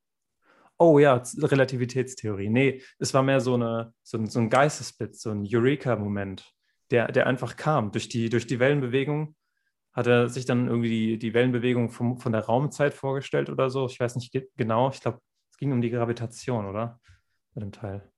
[0.77, 2.49] Oh ja, Relativitätstheorie.
[2.49, 6.53] Nee, es war mehr so, eine, so, ein, so ein Geistesblitz, so ein Eureka-Moment,
[6.91, 7.91] der, der einfach kam.
[7.91, 9.35] Durch die, durch die Wellenbewegung
[9.93, 13.85] hat er sich dann irgendwie die, die Wellenbewegung vom, von der Raumzeit vorgestellt oder so.
[13.85, 14.89] Ich weiß nicht genau.
[14.89, 15.19] Ich glaube,
[15.51, 16.99] es ging um die Gravitation, oder?
[17.53, 18.09] Bei dem Teil.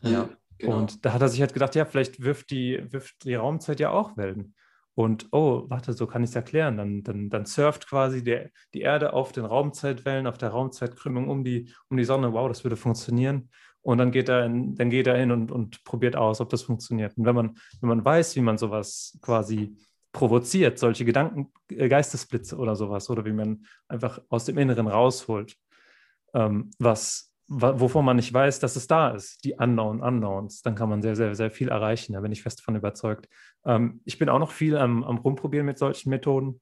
[0.00, 0.28] Ja.
[0.58, 0.78] Genau.
[0.78, 3.90] Und da hat er sich halt gedacht, ja, vielleicht wirft die, wirft die Raumzeit ja
[3.90, 4.54] auch Wellen.
[4.94, 6.76] Und oh, warte, so kann ich es erklären.
[6.76, 11.44] Dann, dann, dann surft quasi der, die Erde auf den Raumzeitwellen, auf der Raumzeitkrümmung um
[11.44, 12.32] die, um die Sonne.
[12.32, 13.50] Wow, das würde funktionieren.
[13.82, 16.62] Und dann geht er, in, dann geht er hin und, und probiert aus, ob das
[16.62, 17.16] funktioniert.
[17.16, 19.76] Und wenn man, wenn man weiß, wie man sowas quasi
[20.12, 25.56] provoziert, solche Gedanken, äh, Geistesblitze oder sowas, oder wie man einfach aus dem Inneren rausholt,
[26.34, 30.88] ähm, was wovon man nicht weiß, dass es da ist, die Unknown Unknowns, dann kann
[30.88, 32.14] man sehr, sehr, sehr viel erreichen.
[32.14, 33.28] Da bin ich fest davon überzeugt.
[33.64, 36.60] Ähm, ich bin auch noch viel am, am Rumprobieren mit solchen Methoden,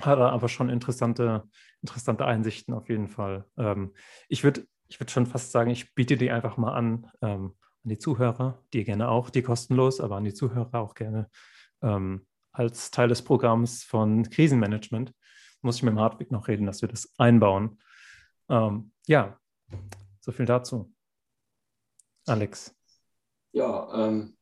[0.00, 1.44] hatte aber schon interessante,
[1.82, 3.44] interessante Einsichten auf jeden Fall.
[3.56, 3.94] Ähm,
[4.28, 7.90] ich würde ich würd schon fast sagen, ich biete die einfach mal an, ähm, an
[7.90, 11.30] die Zuhörer, die gerne auch, die kostenlos, aber an die Zuhörer auch gerne
[11.82, 15.14] ähm, als Teil des Programms von Krisenmanagement.
[15.60, 17.80] Muss ich mit dem Hartwig noch reden, dass wir das einbauen.
[18.48, 19.38] Ähm, ja,
[20.20, 20.92] so viel dazu.
[22.26, 22.74] Alex.
[23.52, 24.36] Ja, ähm,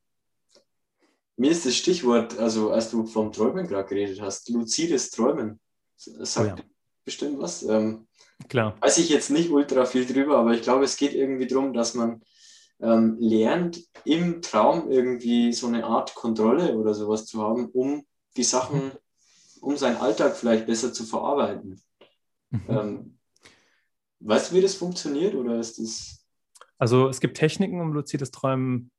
[1.37, 5.59] mir ist das Stichwort, also als du vom Träumen gerade geredet hast, luzides Träumen,
[5.95, 6.65] sagt oh ja.
[7.07, 7.63] Bestimmt was.
[7.63, 8.07] Ähm,
[8.47, 8.75] Klar.
[8.81, 11.95] Weiß ich jetzt nicht ultra viel drüber, aber ich glaube, es geht irgendwie darum, dass
[11.95, 12.21] man
[12.79, 18.05] ähm, lernt, im Traum irgendwie so eine Art Kontrolle oder sowas zu haben, um
[18.35, 18.91] die Sachen,
[19.61, 21.81] um seinen Alltag vielleicht besser zu verarbeiten.
[22.51, 22.61] Mhm.
[22.69, 23.17] Ähm,
[24.19, 26.25] Weißt du, wie das funktioniert oder ist das?
[26.77, 28.91] Also es gibt Techniken, um luzides Träumen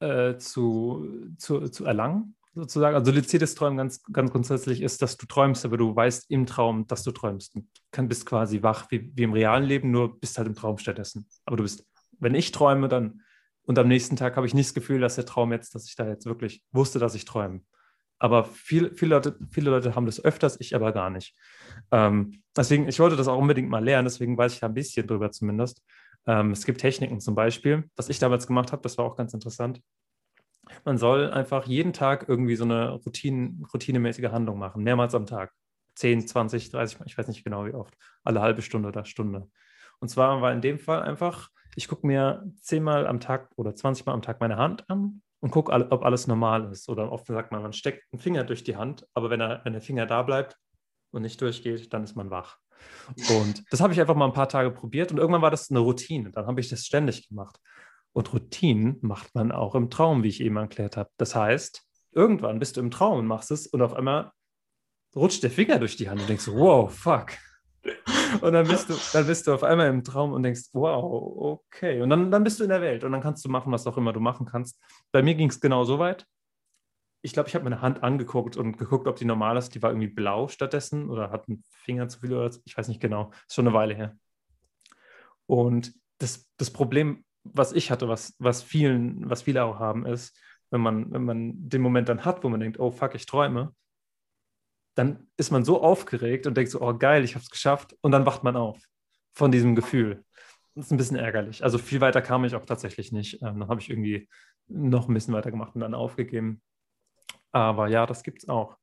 [0.00, 2.96] äh, zu, zu, zu erlangen, sozusagen.
[2.96, 6.86] Also luzides Träumen ganz, ganz grundsätzlich ist, dass du träumst, aber du weißt im Traum,
[6.86, 7.54] dass du träumst.
[7.54, 11.26] Du bist quasi wach wie, wie im realen Leben, nur bist halt im Traum stattdessen.
[11.44, 11.86] Aber du bist,
[12.18, 13.22] wenn ich träume, dann
[13.64, 15.94] Und am nächsten Tag habe ich nicht das Gefühl, dass der Traum jetzt, dass ich
[15.96, 17.60] da jetzt wirklich wusste, dass ich träume.
[18.18, 21.34] Aber viel, viele, Leute, viele Leute haben das öfters, ich aber gar nicht.
[21.90, 25.06] Ähm, deswegen, ich wollte das auch unbedingt mal lernen, deswegen weiß ich da ein bisschen
[25.06, 25.82] drüber zumindest.
[26.26, 29.34] Ähm, es gibt Techniken zum Beispiel, was ich damals gemacht habe, das war auch ganz
[29.34, 29.80] interessant.
[30.84, 35.52] Man soll einfach jeden Tag irgendwie so eine Routine, routinemäßige Handlung machen, mehrmals am Tag.
[35.96, 37.94] 10, 20, 30, ich weiß nicht genau wie oft,
[38.24, 39.50] alle halbe Stunde oder Stunde.
[40.00, 44.06] Und zwar war in dem Fall einfach, ich gucke mir zehnmal am Tag oder 20
[44.06, 46.88] Mal am Tag meine Hand an und gucke, ob alles normal ist.
[46.88, 49.72] Oder oft sagt man, man steckt einen Finger durch die Hand, aber wenn, er, wenn
[49.72, 50.56] der Finger da bleibt
[51.10, 52.58] und nicht durchgeht, dann ist man wach.
[53.30, 55.80] Und das habe ich einfach mal ein paar Tage probiert und irgendwann war das eine
[55.80, 56.30] Routine.
[56.32, 57.58] Dann habe ich das ständig gemacht.
[58.12, 61.10] Und Routinen macht man auch im Traum, wie ich eben erklärt habe.
[61.16, 61.82] Das heißt,
[62.12, 64.32] irgendwann bist du im Traum und machst es und auf einmal
[65.14, 67.32] rutscht der Finger durch die Hand und denkst, wow, fuck.
[68.40, 72.00] Und dann bist du, dann bist du auf einmal im Traum und denkst, wow, okay.
[72.00, 73.98] Und dann, dann bist du in der Welt und dann kannst du machen, was auch
[73.98, 74.80] immer du machen kannst.
[75.10, 76.26] Bei mir ging es genau so weit.
[77.20, 79.74] Ich glaube, ich habe meine Hand angeguckt und geguckt, ob die normal ist.
[79.74, 83.00] Die war irgendwie blau stattdessen oder hat einen Finger zu viel oder ich weiß nicht
[83.00, 83.32] genau.
[83.46, 84.16] Ist schon eine Weile her.
[85.46, 90.38] Und das, das Problem, was ich hatte, was, was, vielen, was viele auch haben, ist,
[90.70, 93.74] wenn man, wenn man den Moment dann hat, wo man denkt, oh fuck, ich träume,
[94.94, 97.96] dann ist man so aufgeregt und denkt so, oh geil, ich habe es geschafft.
[98.00, 98.78] Und dann wacht man auf
[99.32, 100.24] von diesem Gefühl.
[100.74, 101.64] Das ist ein bisschen ärgerlich.
[101.64, 103.34] Also viel weiter kam ich auch tatsächlich nicht.
[103.42, 104.28] Ähm, dann habe ich irgendwie
[104.68, 106.62] noch ein bisschen weiter gemacht und dann aufgegeben.
[107.50, 108.76] Aber ja, das gibt es auch.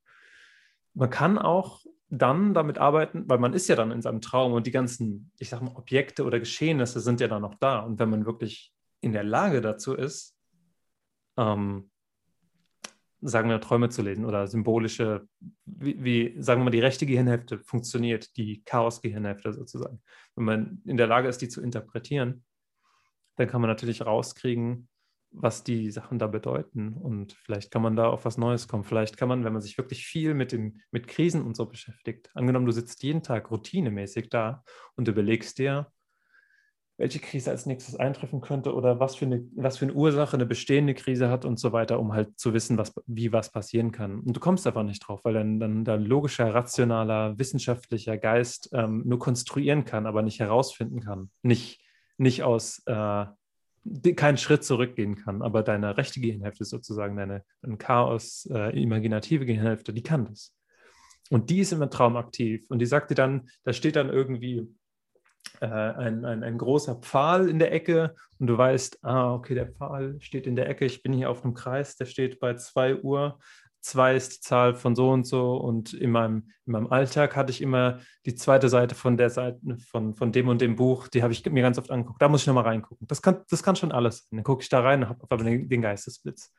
[0.93, 4.65] Man kann auch dann damit arbeiten, weil man ist ja dann in seinem Traum und
[4.65, 7.79] die ganzen, ich sag mal, Objekte oder Geschehnisse sind ja dann noch da.
[7.79, 10.35] Und wenn man wirklich in der Lage dazu ist,
[11.37, 11.89] ähm,
[13.21, 15.27] sagen wir, Träume zu lesen oder symbolische,
[15.65, 20.01] wie, wie, sagen wir mal, die rechte Gehirnhälfte funktioniert, die Chaos-Gehirnhälfte sozusagen.
[20.35, 22.43] Wenn man in der Lage ist, die zu interpretieren,
[23.35, 24.88] dann kann man natürlich rauskriegen,
[25.31, 26.93] was die Sachen da bedeuten.
[26.93, 28.83] Und vielleicht kann man da auf was Neues kommen.
[28.83, 32.29] Vielleicht kann man, wenn man sich wirklich viel mit, den, mit Krisen und so beschäftigt,
[32.33, 34.63] angenommen, du sitzt jeden Tag routinemäßig da
[34.95, 35.91] und überlegst dir,
[36.99, 40.45] welche Krise als nächstes eintreffen könnte oder was für, eine, was für eine Ursache eine
[40.45, 44.19] bestehende Krise hat und so weiter, um halt zu wissen, was, wie was passieren kann.
[44.19, 49.03] Und du kommst einfach nicht drauf, weil dann, dann dein logischer, rationaler, wissenschaftlicher Geist ähm,
[49.05, 51.31] nur konstruieren kann, aber nicht herausfinden kann.
[51.41, 51.81] Nicht,
[52.17, 53.25] nicht aus, äh,
[54.15, 55.41] keinen Schritt zurückgehen kann.
[55.41, 57.43] Aber deine rechte Gehirnhälfte sozusagen, deine
[57.77, 60.55] Chaos, äh, imaginative Gehirnhälfte, die kann das.
[61.29, 62.65] Und die ist immer traumaktiv.
[62.69, 64.67] Und die sagt dir dann, da steht dann irgendwie
[65.61, 69.67] äh, ein, ein, ein großer Pfahl in der Ecke und du weißt, ah, okay, der
[69.67, 73.01] Pfahl steht in der Ecke, ich bin hier auf einem Kreis, der steht bei 2
[73.01, 73.39] Uhr.
[73.81, 77.51] 2 ist die Zahl von so und so und in meinem, in meinem Alltag hatte
[77.51, 79.59] ich immer die zweite Seite von der Seite
[79.89, 82.21] von, von dem und dem Buch, die habe ich mir ganz oft angeguckt.
[82.21, 83.07] Da muss ich nochmal reingucken.
[83.07, 84.27] Das kann, das kann schon alles.
[84.29, 86.53] Dann gucke ich da rein und habe einmal den, den Geistesblitz.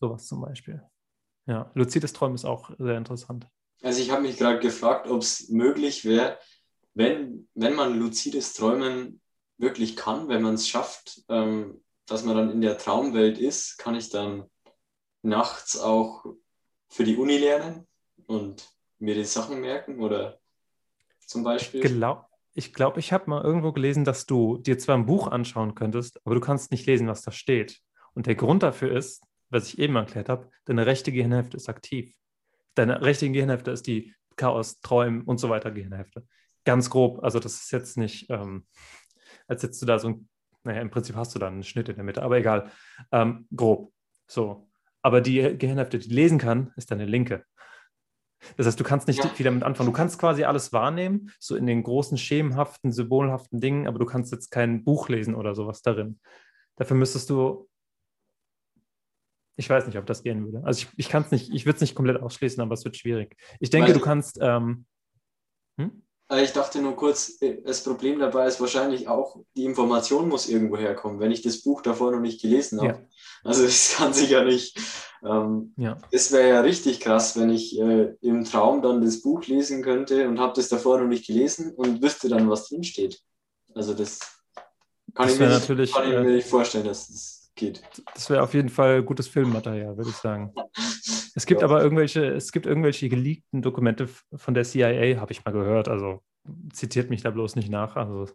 [0.00, 0.82] Sowas zum Beispiel.
[1.46, 3.46] Ja, luzides Träumen ist auch sehr interessant.
[3.82, 6.38] Also ich habe mich gerade gefragt, ob es möglich wäre,
[6.94, 9.20] wenn, wenn man luzides Träumen
[9.58, 13.94] wirklich kann, wenn man es schafft, ähm, dass man dann in der Traumwelt ist, kann
[13.94, 14.44] ich dann
[15.22, 16.24] nachts auch
[16.88, 17.86] für die Uni lernen
[18.26, 18.68] und
[18.98, 20.40] mir die Sachen merken oder
[21.26, 21.84] zum Beispiel?
[21.84, 25.28] Ich glaube, ich, glaub, ich habe mal irgendwo gelesen, dass du dir zwar ein Buch
[25.28, 27.80] anschauen könntest, aber du kannst nicht lesen, was da steht.
[28.14, 32.14] Und der Grund dafür ist, was ich eben erklärt habe, deine rechte Gehirnhälfte ist aktiv.
[32.74, 36.24] Deine rechte Gehirnhälfte ist die Chaos, Träumen und so weiter Gehirnhälfte
[36.64, 38.66] ganz grob, also das ist jetzt nicht, ähm,
[39.48, 40.28] als hättest du da so ein,
[40.64, 42.70] naja, im Prinzip hast du da einen Schnitt in der Mitte, aber egal,
[43.12, 43.92] ähm, grob,
[44.26, 44.69] so.
[45.02, 47.44] Aber die Gehirnhälfte, die lesen kann, ist deine linke.
[48.56, 49.28] Das heißt, du kannst nicht ja.
[49.28, 49.88] viel damit anfangen.
[49.88, 54.32] Du kannst quasi alles wahrnehmen, so in den großen, schemenhaften, symbolhaften Dingen, aber du kannst
[54.32, 56.20] jetzt kein Buch lesen oder sowas darin.
[56.76, 57.68] Dafür müsstest du,
[59.56, 60.66] ich weiß nicht, ob das gehen würde.
[60.66, 62.96] Also ich, ich kann es nicht, ich würde es nicht komplett ausschließen, aber es wird
[62.96, 63.36] schwierig.
[63.60, 64.86] Ich denke, Weil, du kannst, ähm,
[65.78, 66.02] hm?
[66.30, 70.48] Äh, ich dachte nur kurz, äh, das Problem dabei ist wahrscheinlich auch, die Information muss
[70.48, 72.88] irgendwo herkommen, wenn ich das Buch davor noch nicht gelesen habe.
[72.88, 73.06] Ja.
[73.44, 74.78] Also es kann sich ja nicht.
[75.22, 75.98] Ähm, ja.
[76.10, 80.28] Es wäre ja richtig krass, wenn ich äh, im Traum dann das Buch lesen könnte
[80.28, 83.20] und habe das davor noch nicht gelesen und wüsste dann, was drinsteht.
[83.74, 84.18] Also das
[85.14, 87.82] kann, das ich, mir nicht, natürlich, kann ich mir nicht vorstellen, dass das geht.
[88.14, 90.54] Das wäre auf jeden Fall gutes Filmmaterial, würde ich sagen.
[91.34, 91.66] Es gibt ja.
[91.66, 95.88] aber irgendwelche, es gibt irgendwelche geleakten Dokumente von der CIA, habe ich mal gehört.
[95.88, 96.22] Also
[96.72, 97.96] zitiert mich da bloß nicht nach.
[97.96, 98.28] Also,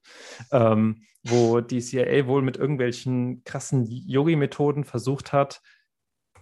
[0.52, 5.62] ähm, wo die CIA wohl mit irgendwelchen krassen Yogi-Methoden versucht hat,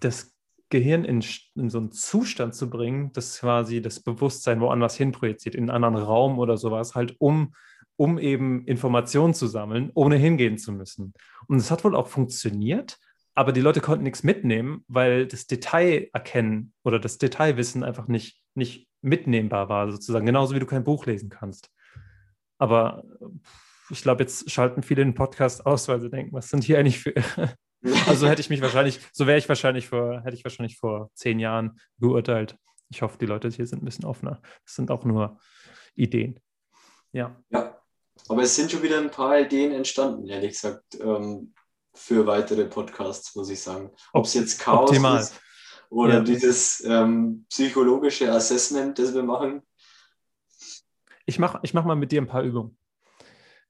[0.02, 0.34] das
[0.70, 1.24] Gehirn in,
[1.56, 5.84] in, so einen Zustand zu bringen, dass quasi das Bewusstsein woanders hin projiziert, in einen
[5.84, 7.54] anderen Raum oder sowas, halt um,
[7.96, 11.14] um eben Informationen zu sammeln, ohne hingehen zu müssen.
[11.48, 12.98] Und es hat wohl auch funktioniert,
[13.36, 18.42] aber die Leute konnten nichts mitnehmen, weil das Detail erkennen oder das Detailwissen einfach nicht,
[18.54, 20.26] nicht mitnehmbar war, sozusagen.
[20.26, 21.70] Genauso wie du kein Buch lesen kannst.
[22.60, 23.04] Aber
[23.90, 27.00] ich glaube, jetzt schalten viele den Podcast aus, weil sie denken, was sind hier eigentlich
[27.00, 27.14] für.
[28.08, 31.40] also hätte ich mich wahrscheinlich, so wäre ich wahrscheinlich vor, hätte ich wahrscheinlich vor zehn
[31.40, 32.56] Jahren geurteilt.
[32.90, 34.42] Ich hoffe, die Leute hier sind ein bisschen offener.
[34.66, 35.40] Das sind auch nur
[35.96, 36.40] Ideen.
[37.12, 37.36] Ja.
[37.50, 37.82] Ja,
[38.30, 40.84] aber es sind schon wieder ein paar Ideen entstanden, ehrlich gesagt.
[41.02, 41.54] Ähm,
[41.96, 43.92] für weitere Podcasts, muss ich sagen.
[44.14, 45.20] Ob es jetzt Chaos Optimal.
[45.20, 45.40] ist
[45.94, 46.20] oder ja.
[46.22, 49.62] dieses ähm, psychologische Assessment, das wir machen.
[51.26, 52.78] Ich mache ich mach mal mit dir ein paar Übungen.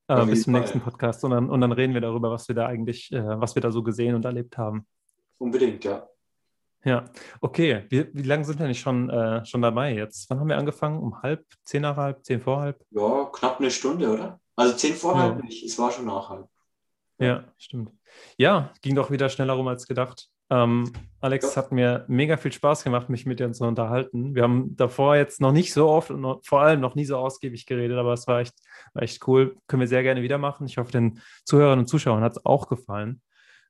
[0.08, 0.62] Äh, bis zum Fall.
[0.62, 3.56] nächsten Podcast und dann, und dann reden wir darüber, was wir da eigentlich, äh, was
[3.56, 4.86] wir da so gesehen und erlebt haben.
[5.38, 6.08] Unbedingt, ja.
[6.86, 7.06] Ja,
[7.40, 7.86] okay.
[7.90, 10.30] Wie, wie lange sind wir nicht schon, äh, schon dabei jetzt?
[10.30, 11.00] Wann haben wir angefangen?
[11.00, 12.84] Um halb, zehn nach halb, zehn vor halb?
[12.90, 14.42] Ja, knapp eine Stunde, oder?
[14.56, 16.48] Also zehn vor halb nicht, es war schon nach halb.
[17.26, 17.92] Ja, stimmt.
[18.38, 20.30] Ja, ging doch wieder schneller rum als gedacht.
[20.50, 24.36] Ähm, Alex, es hat mir mega viel Spaß gemacht, mich mit dir zu unterhalten.
[24.36, 27.18] Wir haben davor jetzt noch nicht so oft und noch, vor allem noch nie so
[27.18, 28.54] ausgiebig geredet, aber es war echt,
[28.94, 29.56] war echt cool.
[29.68, 30.68] Können wir sehr gerne wieder machen.
[30.68, 33.22] Ich hoffe, den Zuhörern und Zuschauern hat es auch gefallen.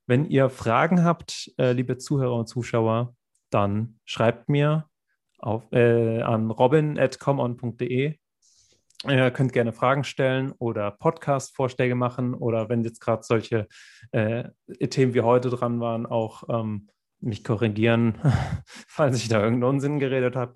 [0.06, 3.14] Wenn ihr Fragen habt, äh, liebe Zuhörer und Zuschauer,
[3.50, 4.88] dann schreibt mir
[5.38, 8.18] auf, äh, an robin.comon.de
[9.06, 13.68] Ihr könnt gerne Fragen stellen oder Podcast-Vorschläge machen oder wenn jetzt gerade solche
[14.12, 14.44] äh,
[14.88, 16.88] Themen wie heute dran waren, auch ähm,
[17.20, 18.18] mich korrigieren,
[18.88, 20.54] falls ich da irgendeinen Unsinn geredet habe.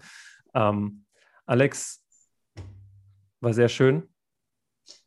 [0.54, 1.04] Ähm,
[1.44, 2.02] Alex,
[3.40, 4.08] war sehr schön.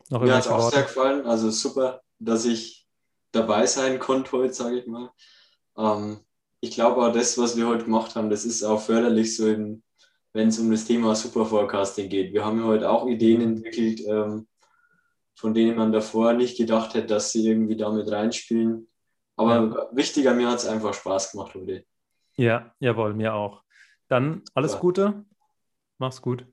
[0.09, 0.75] Noch Mir hat es auch Worte?
[0.75, 1.25] sehr gefallen.
[1.25, 2.87] Also super, dass ich
[3.31, 5.11] dabei sein konnte heute, sage ich mal.
[5.77, 6.19] Ähm,
[6.59, 9.81] ich glaube auch das, was wir heute gemacht haben, das ist auch förderlich so in
[10.33, 12.33] wenn es um das Thema Superforecasting geht.
[12.33, 14.47] Wir haben ja heute auch Ideen entwickelt, ähm,
[15.35, 18.87] von denen man davor nicht gedacht hätte, dass sie irgendwie damit reinspielen.
[19.35, 19.87] Aber ja.
[19.91, 21.83] wichtiger, mir hat es einfach Spaß gemacht heute.
[22.35, 23.63] Ja, jawohl, mir auch.
[24.07, 24.79] Dann alles ja.
[24.79, 25.25] Gute.
[25.97, 26.45] Mach's gut.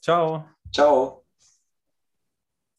[0.00, 0.44] Ciao.
[0.72, 1.21] Ciao.